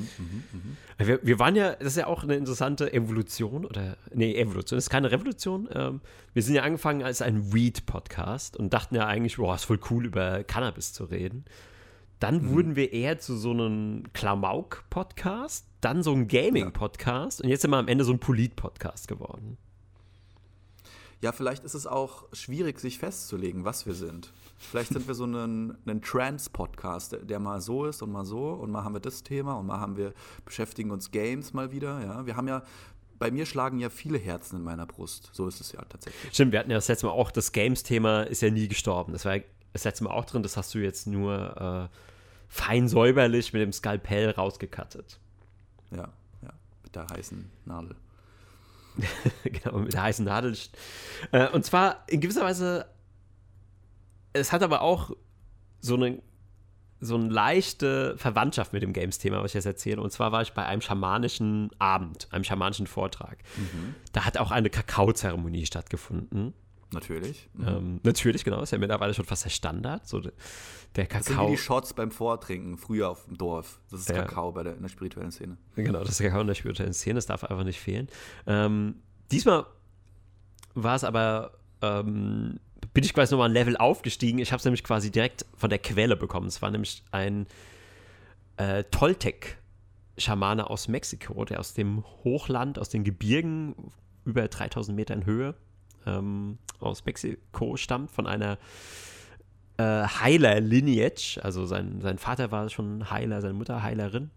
[0.99, 1.07] mh.
[1.07, 4.85] wir, wir, waren ja, das ist ja auch eine interessante Evolution oder, nee, Evolution, das
[4.85, 5.69] ist keine Revolution.
[5.75, 6.01] Ähm,
[6.35, 10.07] wir sind ja angefangen als ein Weed-Podcast und dachten ja eigentlich, boah, ist voll cool,
[10.07, 11.47] über Cannabis zu reden.
[12.21, 12.51] Dann mhm.
[12.51, 17.79] wurden wir eher zu so einem Klamauk-Podcast, dann so ein Gaming-Podcast und jetzt sind wir
[17.79, 19.59] am Ende so ein Polit-Podcast geworden.
[21.21, 24.33] Ja, vielleicht ist es auch schwierig, sich festzulegen, was wir sind.
[24.57, 28.71] Vielleicht sind wir so ein, ein Trans-Podcast, der, mal so ist und mal so und
[28.71, 30.13] mal haben wir das Thema und mal haben wir
[30.45, 32.01] beschäftigen uns Games mal wieder.
[32.05, 32.63] Ja, wir haben ja
[33.19, 35.31] bei mir schlagen ja viele Herzen in meiner Brust.
[35.33, 36.33] So ist es ja tatsächlich.
[36.33, 39.13] Stimmt, wir hatten ja das letzte Mal auch, das Games-Thema ist ja nie gestorben.
[39.13, 39.39] Das war
[39.73, 41.97] das letzte Mal auch drin, das hast du jetzt nur äh,
[42.49, 45.19] fein säuberlich mit dem Skalpell rausgekattet.
[45.91, 46.09] Ja,
[46.43, 46.53] ja,
[46.85, 47.97] mit der heißen Nadel.
[49.45, 50.57] genau, mit der heißen Nadel.
[51.33, 52.87] Äh, und zwar in gewisser Weise,
[54.33, 55.11] es hat aber auch
[55.81, 56.23] so eine,
[57.01, 60.01] so eine leichte Verwandtschaft mit dem Games-Thema, was ich jetzt erzähle.
[60.03, 63.39] Und zwar war ich bei einem schamanischen Abend, einem schamanischen Vortrag.
[63.57, 63.95] Mhm.
[64.13, 66.55] Da hat auch eine Kakaozeremonie stattgefunden.
[66.93, 67.49] Natürlich.
[67.55, 67.69] Mhm.
[67.69, 68.63] Ähm, natürlich, genau.
[68.63, 70.07] Ist ja mittlerweile schon fast der Standard.
[70.07, 71.19] So der Kakao.
[71.19, 73.81] Das sind wie die Shots beim Vortrinken, früher auf dem Dorf.
[73.91, 74.23] Das ist ja.
[74.23, 75.59] Kakao bei der, in der spirituellen Szene.
[75.77, 77.17] Genau, das ist Kakao in der spirituellen Szene.
[77.17, 78.09] Das darf einfach nicht fehlen.
[78.47, 78.97] Ähm,
[79.31, 79.67] diesmal
[80.75, 82.59] war es aber, ähm,
[82.95, 84.39] bin ich quasi nochmal ein Level aufgestiegen.
[84.39, 86.47] Ich habe es nämlich quasi direkt von der Quelle bekommen.
[86.47, 87.47] Es war nämlich ein
[88.57, 93.75] äh, Toltec-Schamane aus Mexiko, der aus dem Hochland, aus den Gebirgen
[94.25, 95.55] über 3000 Meter in Höhe
[96.17, 98.59] ähm, aus Mexiko stammt, von einer
[99.77, 101.39] äh, Heiler-Lineage.
[101.43, 104.31] Also sein, sein Vater war schon Heiler, seine Mutter Heilerin.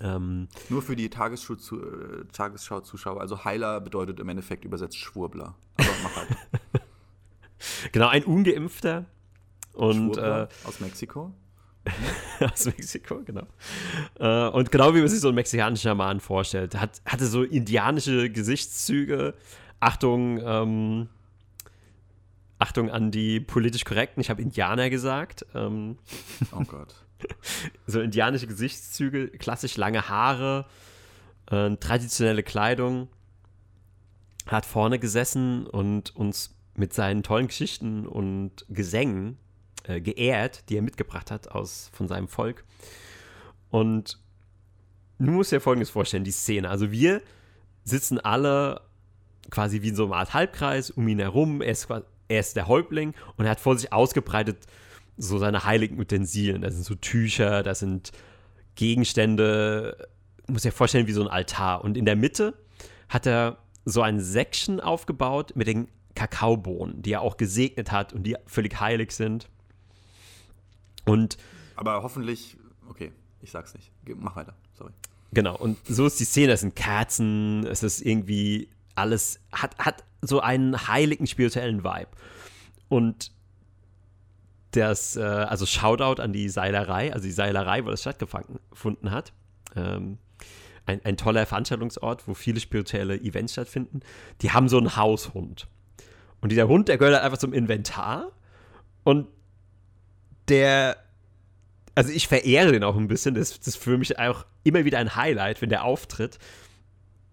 [0.00, 5.54] Ähm, Nur für die Tagesschau-Zuschauer, Tagesschau also Heiler bedeutet im Endeffekt übersetzt Schwurbler.
[5.76, 6.28] Aber mach halt.
[7.92, 9.04] genau, ein Ungeimpfter.
[9.72, 11.32] Und, äh, aus Mexiko.
[12.40, 13.46] aus Mexiko, genau.
[14.18, 18.30] Äh, und genau wie man sich so einen mexikanischen Schaman vorstellt, hat, hatte so indianische
[18.30, 19.34] Gesichtszüge,
[19.84, 21.08] Achtung, ähm,
[22.58, 25.44] Achtung an die politisch korrekten, ich habe Indianer gesagt.
[25.54, 25.98] Ähm,
[26.52, 26.94] oh Gott.
[27.86, 30.64] so indianische Gesichtszüge, klassisch lange Haare,
[31.50, 33.08] äh, traditionelle Kleidung.
[34.46, 39.36] Hat vorne gesessen und uns mit seinen tollen Geschichten und Gesängen
[39.84, 42.64] äh, geehrt, die er mitgebracht hat aus, von seinem Volk.
[43.70, 44.18] Und
[45.18, 46.70] nun muss dir Folgendes vorstellen, die Szene.
[46.70, 47.20] Also wir
[47.84, 48.80] sitzen alle
[49.50, 51.60] quasi wie in so einer Art Halbkreis um ihn herum.
[51.60, 54.66] Er ist, er ist der Häuptling und er hat vor sich ausgebreitet
[55.16, 56.62] so seine heiligen Utensilien.
[56.62, 58.12] Da sind so Tücher, da sind
[58.74, 60.08] Gegenstände,
[60.48, 61.84] muss dir vorstellen, wie so ein Altar.
[61.84, 62.54] Und in der Mitte
[63.08, 68.24] hat er so ein Section aufgebaut mit den Kakaobohnen, die er auch gesegnet hat und
[68.24, 69.48] die völlig heilig sind.
[71.04, 71.36] Und
[71.76, 72.56] aber hoffentlich,
[72.88, 73.90] okay, ich sag's nicht.
[74.16, 74.92] Mach weiter, sorry.
[75.32, 80.04] Genau, und so ist die Szene, es sind Kerzen, es ist irgendwie alles hat, hat
[80.20, 82.08] so einen heiligen spirituellen Vibe.
[82.88, 83.32] Und
[84.72, 89.32] das, äh, also Shoutout an die Seilerei, also die Seilerei, wo das stattgefunden hat.
[89.76, 90.18] Ähm,
[90.86, 94.00] ein, ein toller Veranstaltungsort, wo viele spirituelle Events stattfinden.
[94.42, 95.66] Die haben so einen Haushund.
[96.40, 98.30] Und dieser Hund, der gehört halt einfach zum Inventar.
[99.02, 99.28] Und
[100.48, 100.98] der,
[101.94, 103.34] also ich verehre den auch ein bisschen.
[103.34, 106.38] Das, das ist für mich auch immer wieder ein Highlight, wenn der auftritt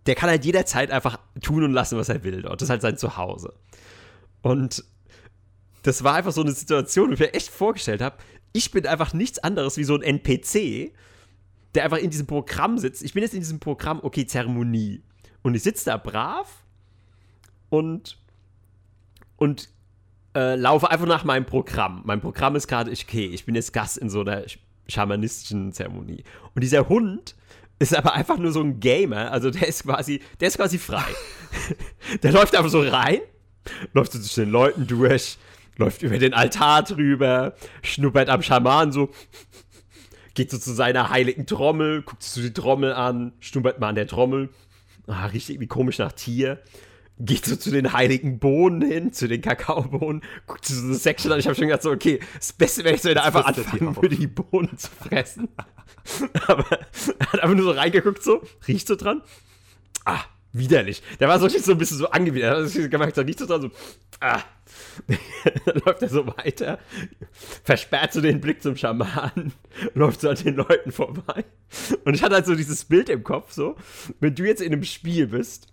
[0.06, 2.62] der kann halt jederzeit einfach tun und lassen, was er will dort.
[2.62, 3.54] Das ist halt sein Zuhause.
[4.42, 4.84] Und
[5.84, 8.18] das war einfach so eine Situation, wo ich mir echt vorgestellt habe,
[8.54, 10.94] ich bin einfach nichts anderes wie so ein NPC,
[11.74, 13.02] der einfach in diesem Programm sitzt.
[13.02, 15.04] Ich bin jetzt in diesem Programm, okay, Zeremonie.
[15.42, 16.64] Und ich sitze da brav
[17.70, 18.18] und,
[19.38, 19.70] und
[20.36, 22.02] äh, laufe einfach nach meinem Programm.
[22.06, 24.44] Mein Programm ist gerade, okay, ich bin jetzt Gast in so einer
[24.88, 26.24] schamanistischen Zeremonie.
[26.54, 27.36] Und dieser Hund
[27.82, 29.32] ist aber einfach nur so ein Gamer.
[29.32, 31.04] Also der ist quasi, der ist quasi frei.
[32.24, 33.20] der läuft einfach so rein,
[33.94, 35.38] läuft so zwischen den Leuten durch,
[35.78, 39.10] läuft über den Altar drüber, schnuppert am Schaman so,
[40.36, 43.96] geht so zu seiner heiligen Trommel, guckt sich so die Trommel an, schnuppert mal an
[43.96, 44.50] der Trommel.
[45.08, 46.62] Ah, riecht irgendwie komisch nach Tier.
[47.24, 51.40] Geht so zu den heiligen Bohnen hin, zu den Kakaobohnen, guckt so eine Section an.
[51.40, 54.28] Ich habe schon gedacht, so, okay, das Beste wäre, wenn er einfach anfangen würde, die
[54.28, 55.50] Bohnen zu fressen.
[56.48, 59.22] Aber er hat einfach nur so reingeguckt, so, riecht so dran.
[60.04, 61.04] Ah, widerlich.
[61.20, 62.56] Der war so, so ein bisschen so angewidert.
[62.56, 63.72] Also ich gemerkt, so nicht so dran, so,
[64.20, 64.42] ah.
[65.66, 66.80] dann läuft er so weiter,
[67.64, 69.54] versperrt so den Blick zum Schamanen,
[69.94, 71.46] läuft so an den Leuten vorbei.
[72.06, 73.76] Und ich hatte halt so dieses Bild im Kopf, so,
[74.20, 75.71] wenn du jetzt in einem Spiel bist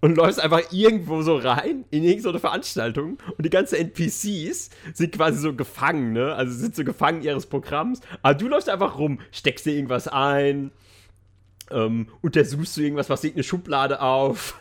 [0.00, 5.38] und läufst einfach irgendwo so rein in irgendeine Veranstaltung und die ganzen NPCs sind quasi
[5.38, 6.34] so gefangen, ne?
[6.34, 8.00] Also sind so gefangen ihres Programms.
[8.22, 10.70] Aber du läufst einfach rum, steckst dir irgendwas ein,
[11.70, 14.60] ähm, untersuchst du irgendwas, was eine Schublade auf.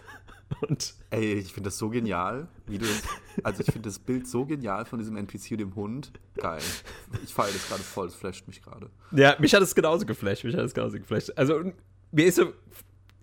[0.68, 3.04] Und Ey, ich finde das so genial, wie du das,
[3.44, 6.12] also ich finde das Bild so genial von diesem NPC und dem Hund.
[6.36, 6.62] Geil.
[7.24, 8.90] Ich feiere das gerade voll, das flasht mich gerade.
[9.12, 11.32] Ja, mich hat es genauso geflasht, mich hat es genauso geflasht.
[11.36, 11.72] Also
[12.12, 12.54] mir ist so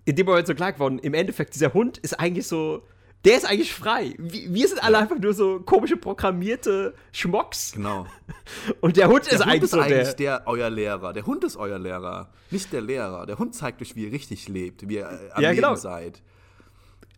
[0.05, 2.83] in dem Moment so klar geworden, im Endeffekt, dieser Hund ist eigentlich so,
[3.25, 4.13] der ist eigentlich frei.
[4.19, 7.73] Wir sind alle einfach nur so komische programmierte Schmocks.
[7.73, 8.05] Genau.
[8.81, 11.11] Und der Hund der ist Hund eigentlich ist so eigentlich der, der euer Lehrer.
[11.11, 13.25] Der Hund ist euer Lehrer, nicht der Lehrer.
[13.25, 15.75] Der Hund zeigt euch, wie ihr richtig lebt, wie ihr am ja, Leben genau.
[15.75, 16.21] seid.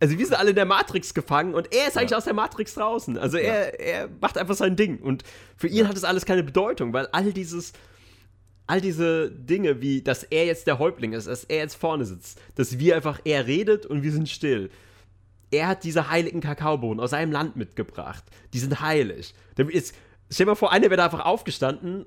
[0.00, 2.16] Also wir sind alle in der Matrix gefangen und er ist eigentlich ja.
[2.18, 3.18] aus der Matrix draußen.
[3.18, 5.00] Also er, er macht einfach sein Ding.
[5.00, 5.24] Und
[5.56, 5.88] für ihn ja.
[5.88, 7.72] hat es alles keine Bedeutung, weil all dieses,
[8.68, 12.40] all diese Dinge, wie dass er jetzt der Häuptling ist, dass er jetzt vorne sitzt,
[12.54, 14.70] dass wir einfach, er redet und wir sind still
[15.50, 18.24] er hat diese heiligen Kakaobohnen aus seinem Land mitgebracht.
[18.52, 19.34] Die sind heilig.
[19.56, 19.94] Jetzt,
[20.30, 22.04] stell dir mal vor, einer wäre da einfach aufgestanden,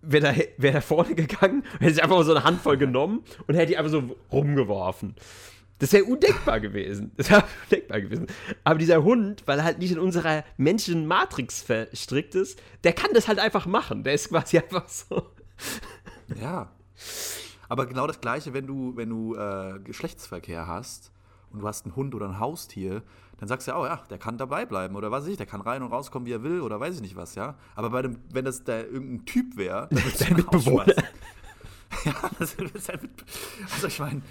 [0.00, 3.68] wäre da, wär da vorne gegangen, hätte sich einfach so eine Handvoll genommen und hätte
[3.68, 5.14] die einfach so rumgeworfen.
[5.80, 7.12] Das wäre undenkbar gewesen.
[7.16, 8.26] Das wäre undenkbar gewesen.
[8.62, 13.10] Aber dieser Hund, weil er halt nicht in unserer menschlichen Matrix verstrickt ist, der kann
[13.12, 14.04] das halt einfach machen.
[14.04, 15.30] Der ist quasi einfach so.
[16.40, 16.70] Ja.
[17.68, 21.12] Aber genau das Gleiche, wenn du, wenn du äh, Geschlechtsverkehr hast
[21.50, 23.02] und du hast einen Hund oder ein Haustier,
[23.38, 25.60] dann sagst du ja, oh ja, der kann dabei bleiben oder weiß ich, der kann
[25.60, 27.56] rein und rauskommen, wie er will oder weiß ich nicht was, ja.
[27.74, 30.86] Aber bei dem, wenn das der irgendein Typ wäre, dann würdest du Mitbewohner.
[32.04, 33.10] ja, das ist halt mit,
[33.72, 34.22] also ich meine,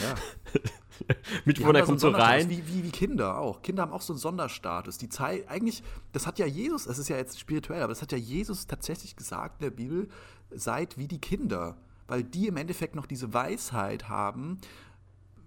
[0.00, 0.14] ja.
[1.44, 2.48] Mitbewohner kommt so rein.
[2.48, 3.62] Wie, wie, wie Kinder auch.
[3.62, 4.98] Kinder haben auch so einen Sonderstatus.
[4.98, 5.82] Die Zeit, eigentlich,
[6.12, 9.16] das hat ja Jesus, das ist ja jetzt spirituell, aber das hat ja Jesus tatsächlich
[9.16, 10.08] gesagt in der Bibel,
[10.54, 11.76] seid wie die Kinder.
[12.08, 14.58] Weil die im Endeffekt noch diese Weisheit haben,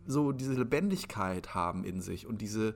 [0.08, 2.76] so diese Lebendigkeit haben in sich und diese,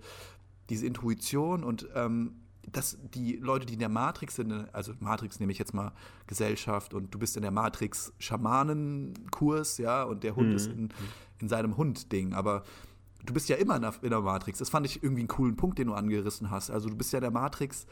[0.69, 2.35] diese Intuition und ähm,
[2.71, 5.91] dass die Leute, die in der Matrix sind, also Matrix nehme ich jetzt mal
[6.27, 10.55] Gesellschaft und du bist in der Matrix Schamanenkurs, ja, und der Hund mhm.
[10.55, 10.89] ist in,
[11.39, 12.63] in seinem Hund-Ding, aber
[13.25, 14.59] du bist ja immer in der, in der Matrix.
[14.59, 16.69] Das fand ich irgendwie einen coolen Punkt, den du angerissen hast.
[16.69, 17.85] Also du bist ja in der Matrix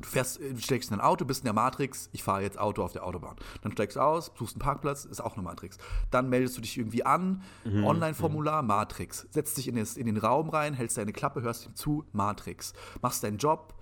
[0.00, 2.82] Du fährst, du steigst in ein Auto, bist in der Matrix, ich fahre jetzt Auto
[2.82, 3.36] auf der Autobahn.
[3.62, 5.78] Dann steigst du aus, suchst einen Parkplatz, ist auch eine Matrix.
[6.10, 7.84] Dann meldest du dich irgendwie an, mhm.
[7.84, 8.68] Online-Formular, mhm.
[8.68, 9.26] Matrix.
[9.30, 12.74] Setzt dich in, das, in, den Raum rein, hältst deine Klappe, hörst ihm zu, Matrix.
[13.02, 13.74] Machst deinen Job,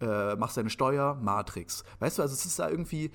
[0.00, 1.84] äh, machst deine Steuer, Matrix.
[2.00, 3.12] Weißt du, also es ist da irgendwie,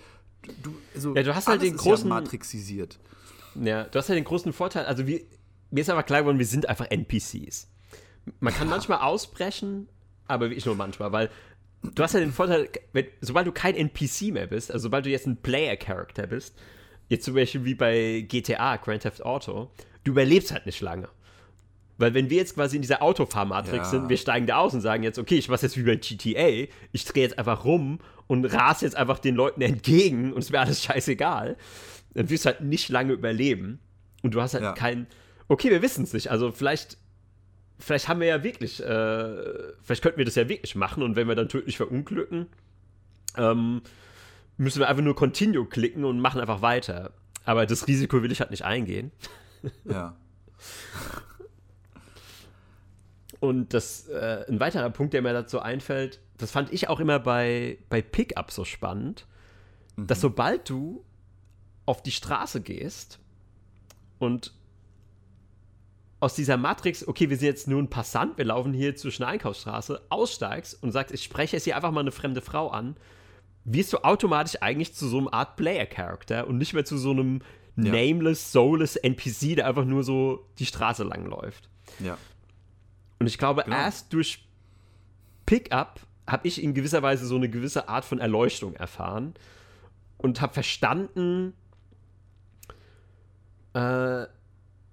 [0.64, 3.00] du, also ja, du hast halt den großen, ja matrixisiert.
[3.56, 5.22] Ja, du hast halt den großen Vorteil, also wir,
[5.70, 7.68] mir ist aber klar geworden, wir sind einfach NPCs.
[8.40, 9.90] Man kann manchmal ausbrechen,
[10.28, 11.30] aber ich nur manchmal, weil
[11.94, 15.10] du hast ja den Vorteil, wenn, sobald du kein NPC mehr bist, also sobald du
[15.10, 16.56] jetzt ein Player-Character bist,
[17.10, 19.70] jetzt zum Beispiel wie bei GTA, Grand Theft Auto,
[20.04, 21.10] du überlebst halt nicht lange.
[21.98, 23.86] Weil wenn wir jetzt quasi in dieser Autofahr-Matrix ja.
[23.86, 26.72] sind, wir steigen da aus und sagen jetzt, okay, ich mach's jetzt wie bei GTA,
[26.92, 30.64] ich drehe jetzt einfach rum und rase jetzt einfach den Leuten entgegen und es wäre
[30.64, 31.58] alles scheißegal,
[32.14, 33.80] dann wirst du halt nicht lange überleben.
[34.22, 34.74] Und du hast halt ja.
[34.74, 35.08] kein.
[35.48, 36.30] Okay, wir wissen es nicht.
[36.30, 36.98] Also vielleicht
[37.80, 41.28] vielleicht haben wir ja wirklich, äh, vielleicht könnten wir das ja wirklich machen und wenn
[41.28, 42.48] wir dann tödlich verunglücken,
[43.38, 43.82] ähm,
[44.58, 47.14] müssen wir einfach nur Continue klicken und machen einfach weiter.
[47.46, 49.12] Aber das Risiko will ich halt nicht eingehen.
[49.86, 50.16] Ja.
[53.40, 57.20] Und das, äh, ein weiterer Punkt, der mir dazu einfällt, das fand ich auch immer
[57.20, 59.26] bei, bei Pickup so spannend,
[59.96, 60.08] mhm.
[60.08, 61.04] dass sobald du
[61.86, 63.20] auf die Straße gehst
[64.20, 64.54] und
[66.20, 69.30] aus dieser Matrix, okay, wir sind jetzt nur ein Passant, wir laufen hier zwischen der
[69.30, 72.96] Einkaufsstraße, aussteigst und sagst, ich spreche jetzt hier einfach mal eine fremde Frau an,
[73.66, 77.42] wirst du automatisch eigentlich zu so einem Art Player-Character und nicht mehr zu so einem
[77.76, 77.92] ja.
[77.92, 81.70] nameless, soulless NPC, der einfach nur so die Straße lang läuft.
[82.00, 82.18] Ja.
[83.20, 83.76] Und ich glaube, genau.
[83.76, 84.48] erst durch
[85.46, 89.36] Pickup habe ich in gewisser Weise so eine gewisse Art von Erleuchtung erfahren
[90.18, 91.54] und habe verstanden,
[93.74, 94.26] äh,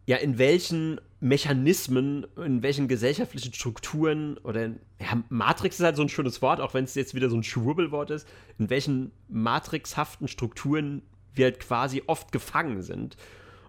[0.07, 4.69] ja, in welchen Mechanismen, in welchen gesellschaftlichen Strukturen oder
[5.01, 7.43] ja, Matrix ist halt so ein schönes Wort, auch wenn es jetzt wieder so ein
[7.43, 11.01] Schwurbelwort ist, in welchen matrixhaften Strukturen
[11.33, 13.17] wir halt quasi oft gefangen sind.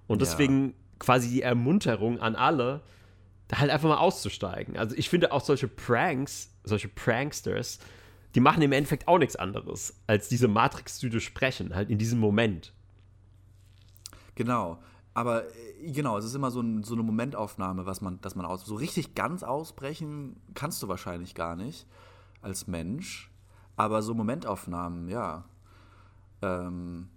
[0.05, 0.73] Und deswegen ja.
[0.99, 2.81] quasi die Ermunterung an alle,
[3.47, 4.75] da halt einfach mal auszusteigen.
[4.75, 7.79] Also ich finde auch solche Pranks, solche Pranksters,
[8.35, 12.19] die machen im Endeffekt auch nichts anderes, als diese Matrix zu durchsprechen, halt in diesem
[12.19, 12.73] Moment.
[14.35, 14.77] Genau
[15.16, 18.45] Aber äh, genau, es ist immer so, ein, so, eine Momentaufnahme, was man, dass man
[18.45, 18.63] aus.
[18.66, 21.88] So richtig ganz ausbrechen kannst du wahrscheinlich gar nicht
[22.41, 23.32] als Mensch.
[23.78, 25.45] Aber so Momentaufnahmen, ja.
[26.41, 27.09] Ähm,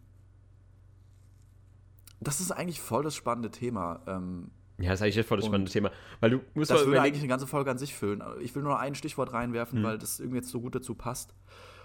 [2.20, 4.00] das ist eigentlich voll das spannende Thema.
[4.06, 5.90] Ähm, ja, das ist eigentlich voll das spannende Thema.
[6.20, 8.22] Weil du musst das würde eigentlich eine ganze Folge an sich füllen.
[8.40, 9.84] Ich will nur ein Stichwort reinwerfen, mhm.
[9.84, 11.34] weil das irgendwie jetzt so gut dazu passt.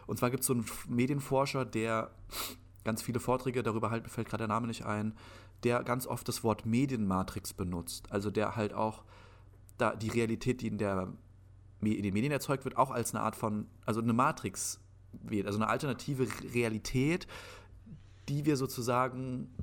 [0.05, 2.11] Und zwar gibt es so einen Medienforscher, der
[2.84, 5.16] ganz viele Vorträge darüber mir fällt gerade der Name nicht ein,
[5.64, 8.11] der ganz oft das Wort Medienmatrix benutzt.
[8.11, 9.03] Also der halt auch
[9.78, 11.14] da die Realität, die in, der,
[11.82, 14.80] in den Medien erzeugt wird, auch als eine Art von, also eine Matrix
[15.11, 17.28] wählt, also eine alternative Realität,
[18.30, 19.53] die wir sozusagen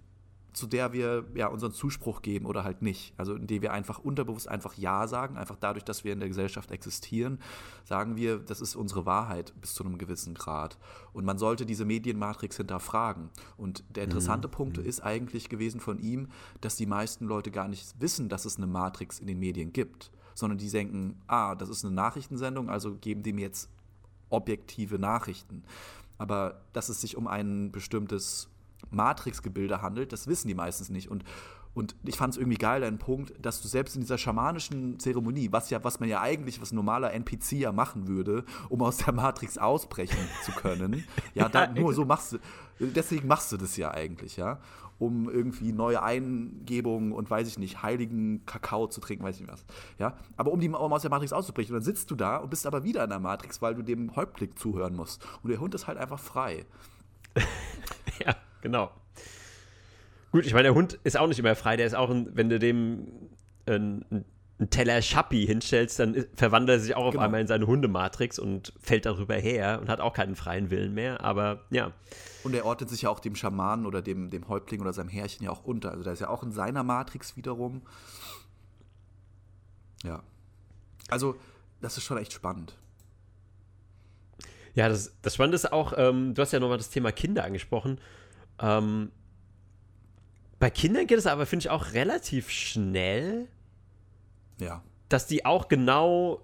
[0.53, 3.15] zu der wir ja unseren Zuspruch geben oder halt nicht.
[3.17, 6.71] Also indem wir einfach unterbewusst einfach Ja sagen, einfach dadurch, dass wir in der Gesellschaft
[6.71, 7.39] existieren,
[7.85, 10.79] sagen wir, das ist unsere Wahrheit bis zu einem gewissen Grad.
[11.13, 13.31] Und man sollte diese Medienmatrix hinterfragen.
[13.57, 14.53] Und der interessante mhm.
[14.53, 14.85] Punkt mhm.
[14.85, 16.29] ist eigentlich gewesen von ihm,
[16.61, 20.11] dass die meisten Leute gar nicht wissen, dass es eine Matrix in den Medien gibt,
[20.35, 23.71] sondern die denken, ah, das ist eine Nachrichtensendung, also geben die mir jetzt
[24.31, 25.65] objektive Nachrichten.
[26.19, 28.50] Aber dass es sich um ein bestimmtes
[28.91, 31.11] Matrix-Gebilde handelt, das wissen die meistens nicht.
[31.11, 31.25] Und,
[31.73, 35.53] und ich fand es irgendwie geil, dein Punkt, dass du selbst in dieser schamanischen Zeremonie,
[35.53, 38.99] was ja, was man ja eigentlich, was ein normaler NPC ja machen würde, um aus
[38.99, 42.39] der Matrix ausbrechen zu können, ja, dann nur so machst du,
[42.81, 44.59] deswegen machst du das ja eigentlich, ja,
[44.99, 49.53] um irgendwie neue Eingebungen und weiß ich nicht, heiligen Kakao zu trinken, weiß ich nicht
[49.53, 49.65] was,
[49.99, 52.51] ja, aber um, die, um aus der Matrix auszubrechen, und dann sitzt du da und
[52.51, 55.25] bist aber wieder in der Matrix, weil du dem Häuptling zuhören musst.
[55.43, 56.67] Und der Hund ist halt einfach frei.
[58.27, 58.91] ja genau.
[60.33, 61.77] Gut, ich meine, der Hund ist auch nicht immer frei.
[61.77, 63.31] Der ist auch, ein, wenn du dem
[63.67, 64.05] einen,
[64.59, 67.25] einen Teller Schappi hinstellst, dann verwandelt er sich auch auf genau.
[67.25, 71.25] einmal in seine Hundematrix und fällt darüber her und hat auch keinen freien Willen mehr.
[71.25, 71.93] Aber ja.
[72.45, 75.45] Und er ordnet sich ja auch dem Schamanen oder dem, dem Häuptling oder seinem Herrchen
[75.45, 75.91] ja auch unter.
[75.91, 77.83] Also der ist ja auch in seiner Matrix wiederum.
[80.05, 80.23] Ja.
[81.09, 81.37] Also,
[81.81, 82.77] das ist schon echt spannend.
[84.75, 87.99] Ja, das, das Spannende ist auch, ähm, du hast ja nochmal das Thema Kinder angesprochen.
[88.61, 89.11] Ähm,
[90.59, 93.49] bei Kindern geht es aber, finde ich, auch relativ schnell.
[94.59, 94.83] Ja.
[95.09, 96.43] Dass die auch genau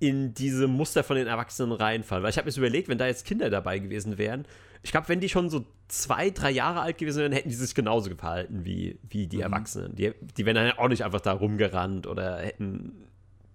[0.00, 2.24] in diese Muster von den Erwachsenen reinfallen.
[2.24, 4.44] Weil ich habe mir überlegt, wenn da jetzt Kinder dabei gewesen wären,
[4.82, 7.72] ich glaube, wenn die schon so zwei, drei Jahre alt gewesen wären, hätten die sich
[7.72, 9.42] genauso verhalten wie, wie die mhm.
[9.44, 9.94] Erwachsenen.
[9.94, 13.06] Die, die wären dann auch nicht einfach da rumgerannt oder hätten,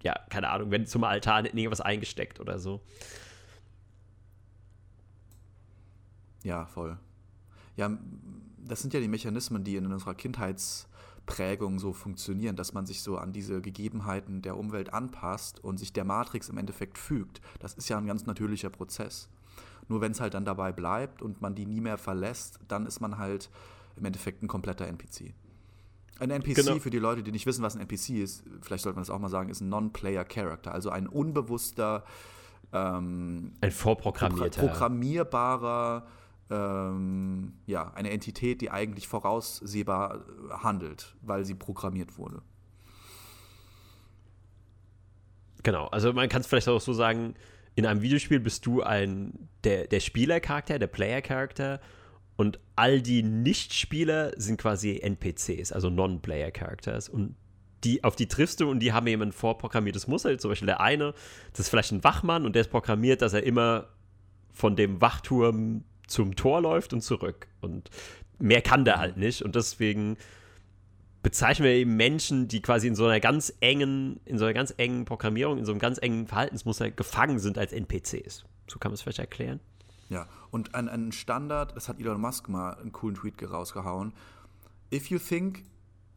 [0.02, 2.80] ja, keine Ahnung, wenn zum Altar hätten irgendwas eingesteckt oder so.
[6.44, 6.98] Ja, voll
[7.78, 7.98] ja,
[8.68, 13.18] das sind ja die Mechanismen, die in unserer Kindheitsprägung so funktionieren, dass man sich so
[13.18, 17.40] an diese Gegebenheiten der Umwelt anpasst und sich der Matrix im Endeffekt fügt.
[17.60, 19.30] Das ist ja ein ganz natürlicher Prozess.
[19.88, 23.00] Nur wenn es halt dann dabei bleibt und man die nie mehr verlässt, dann ist
[23.00, 23.50] man halt
[23.96, 25.34] im Endeffekt ein kompletter NPC.
[26.20, 26.80] Ein NPC, genau.
[26.80, 29.20] für die Leute, die nicht wissen, was ein NPC ist, vielleicht sollte man das auch
[29.20, 32.04] mal sagen, ist ein Non-Player-Character, also ein unbewusster,
[32.74, 36.08] ähm, ein vorprogrammierter, programmierbarer
[36.50, 42.42] ähm, ja, eine Entität, die eigentlich voraussehbar handelt, weil sie programmiert wurde.
[45.64, 47.36] Genau, also man kann es vielleicht auch so sagen,
[47.76, 51.82] in einem Videospiel bist du ein der, der Spielercharakter, der Player-Charakter
[52.38, 57.36] und all die Nicht-Spieler sind quasi NPCs, also Non-Player-Characters und
[57.84, 60.38] die, auf die triffst du und die haben ein vorprogrammiertes Muster.
[60.40, 61.14] Zum Beispiel der eine,
[61.52, 63.90] das ist vielleicht ein Wachmann und der ist programmiert, dass er immer
[64.52, 67.48] von dem Wachturm zum Tor läuft und zurück.
[67.62, 67.90] Und
[68.40, 69.44] mehr kann der halt nicht.
[69.44, 70.18] Und deswegen
[71.24, 74.74] bezeichnen wir eben Menschen, die quasi in so einer ganz engen, in so einer ganz
[74.78, 78.46] engen Programmierung, in so einem ganz engen Verhaltensmuster gefangen sind als NPCs.
[78.68, 79.60] So kann man es vielleicht erklären.
[80.10, 84.14] Ja, und ein, ein Standard, das hat Elon Musk mal einen coolen Tweet rausgehauen.
[84.94, 85.66] If you think,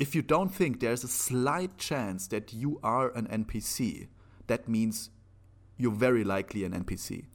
[0.01, 4.09] if you don't think there's a slight chance that you are an NPC,
[4.47, 5.11] that means
[5.81, 7.25] you're very likely an NPC.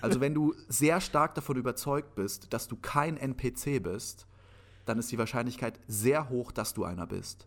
[0.00, 4.26] Also wenn du sehr stark davon überzeugt bist, dass du kein NPC bist,
[4.86, 7.46] dann ist die Wahrscheinlichkeit sehr hoch, dass du einer bist.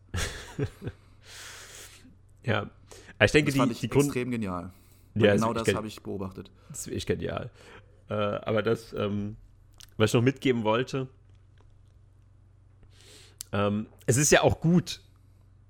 [2.43, 2.69] ja,
[3.21, 4.71] ich denke, das fand die, ich die extrem genial.
[5.15, 6.51] Ja, genau das habe ich beobachtet.
[6.69, 7.49] Das ist wirklich genial.
[8.09, 9.35] Äh, aber das, ähm,
[9.97, 11.09] was ich noch mitgeben wollte,
[13.51, 15.01] ähm, es ist ja auch gut,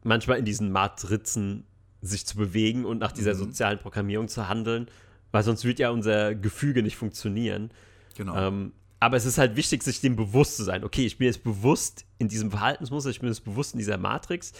[0.03, 1.65] manchmal in diesen Matrizen
[2.05, 3.39] sich zu bewegen und nach dieser mhm.
[3.39, 4.87] sozialen Programmierung zu handeln
[5.35, 7.69] weil sonst wird ja unser Gefüge nicht funktionieren.
[8.15, 8.37] Genau.
[8.37, 10.85] Ähm, aber es ist halt wichtig, sich dem bewusst zu sein.
[10.85, 14.53] Okay, ich bin jetzt bewusst in diesem Verhaltensmuster, ich bin jetzt bewusst in dieser Matrix.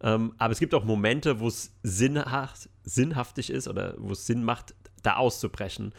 [0.00, 4.44] Ähm, aber es gibt auch Momente, wo es sinnhaft, sinnhaftig ist oder wo es Sinn
[4.44, 5.92] macht, da auszubrechen.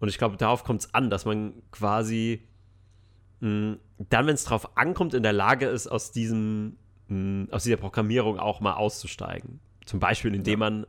[0.00, 2.42] Und ich glaube, darauf kommt es an, dass man quasi
[3.38, 3.76] mh,
[4.08, 8.40] dann, wenn es drauf ankommt, in der Lage ist, aus diesem, mh, aus dieser Programmierung
[8.40, 9.60] auch mal auszusteigen.
[9.88, 10.70] Zum Beispiel, indem ja.
[10.70, 10.86] man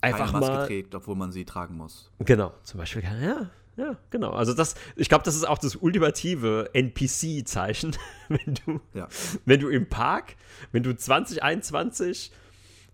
[0.00, 2.12] einfach Keine Maske mal trägt, obwohl man sie tragen muss.
[2.20, 4.30] Genau, zum Beispiel, ja, ja, genau.
[4.30, 7.96] Also das, ich glaube, das ist auch das ultimative NPC-Zeichen,
[8.28, 9.08] wenn du, ja.
[9.44, 10.36] wenn du im Park,
[10.70, 12.30] wenn du 2021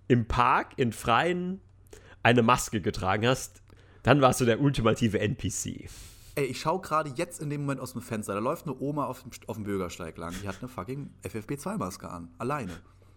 [0.08, 1.60] im Park in Freien
[2.22, 3.60] eine Maske getragen hast,
[4.02, 5.90] dann warst du der ultimative NPC.
[6.36, 8.32] Ey, ich schaue gerade jetzt in dem Moment aus dem Fenster.
[8.32, 10.34] Da läuft eine Oma auf dem, auf dem Bürgersteig lang.
[10.42, 12.30] Die hat eine fucking FFP2-Maske an.
[12.38, 12.72] Alleine.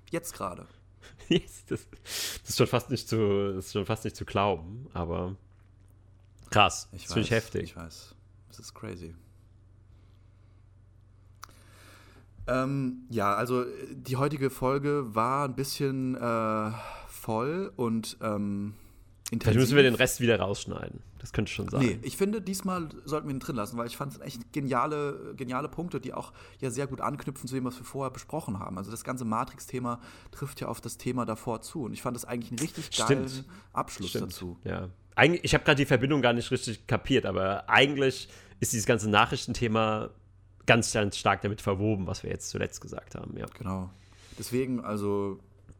[0.09, 0.67] Jetzt gerade.
[1.29, 5.35] das, das, ist schon fast nicht zu, das ist schon fast nicht zu glauben, aber
[6.49, 6.89] krass.
[6.91, 7.63] Ich das finde ich heftig.
[7.63, 8.15] Ich weiß.
[8.49, 9.13] Das ist crazy.
[12.47, 16.71] Ähm, ja, also die heutige Folge war ein bisschen äh,
[17.07, 18.73] voll und ähm,
[19.29, 19.43] intensiv.
[19.43, 21.01] Vielleicht müssen wir den Rest wieder rausschneiden.
[21.19, 21.81] Das könnte schon sein.
[21.81, 25.33] Nee, ich finde, diesmal sollten wir ihn drin lassen, weil ich fand es echt geniale,
[25.35, 28.77] geniale Punkte, die auch ja sehr gut anknüpfen zu dem, was wir vorher besprochen haben.
[28.77, 29.99] Also das ganze Matrix-Thema
[30.31, 31.83] trifft ja auf das Thema davor zu.
[31.83, 33.49] Und ich fand das eigentlich einen richtig geilen Stimmt.
[33.73, 34.31] Abschluss Stimmt.
[34.31, 34.57] dazu.
[34.63, 34.89] Ja.
[35.15, 38.29] Eig ich habe gerade die Verbindung gar nicht richtig kapiert, aber eigentlich
[38.61, 40.09] ist dieses ganze Nachrichtenthema
[40.65, 43.37] ganz, ganz stark damit verwoben, was wir jetzt zuletzt gesagt haben.
[43.37, 43.47] Ja.
[43.57, 43.89] Genau.
[44.37, 45.39] Deswegen, also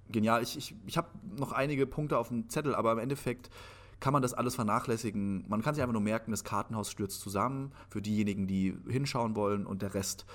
[0.09, 0.43] genial.
[0.43, 3.49] Ich, ich, ich habe noch einige Punkte auf dem Zettel, aber im Endeffekt
[3.99, 5.45] kann man das alles vernachlässigen.
[5.47, 9.65] Man kann sich einfach nur merken, das Kartenhaus stürzt zusammen für diejenigen, die hinschauen wollen
[9.65, 10.25] und der Rest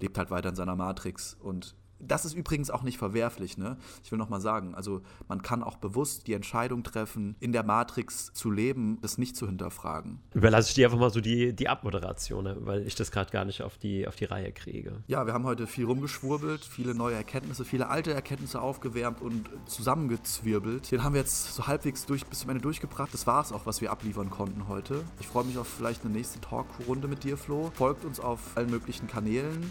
[0.00, 1.36] lebt halt weiter in seiner Matrix.
[1.40, 3.76] Und das ist übrigens auch nicht verwerflich, ne?
[4.04, 8.32] Ich will nochmal sagen, also man kann auch bewusst die Entscheidung treffen, in der Matrix
[8.32, 10.20] zu leben, das nicht zu hinterfragen.
[10.34, 12.56] Überlasse ich dir einfach mal so die, die Abmoderation, ne?
[12.60, 15.02] weil ich das gerade gar nicht auf die, auf die Reihe kriege.
[15.06, 20.90] Ja, wir haben heute viel rumgeschwurbelt, viele neue Erkenntnisse, viele alte Erkenntnisse aufgewärmt und zusammengezwirbelt.
[20.90, 23.12] Den haben wir jetzt so halbwegs durch, bis zum Ende durchgebracht.
[23.12, 25.02] Das war es auch, was wir abliefern konnten heute.
[25.20, 27.70] Ich freue mich auf vielleicht eine nächste Talkrunde mit dir, Flo.
[27.74, 29.70] Folgt uns auf allen möglichen Kanälen.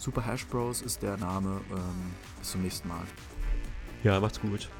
[0.00, 1.60] Super Hash Bros ist der Name.
[1.70, 3.04] Ähm, bis zum nächsten Mal.
[4.02, 4.70] Ja, macht's gut.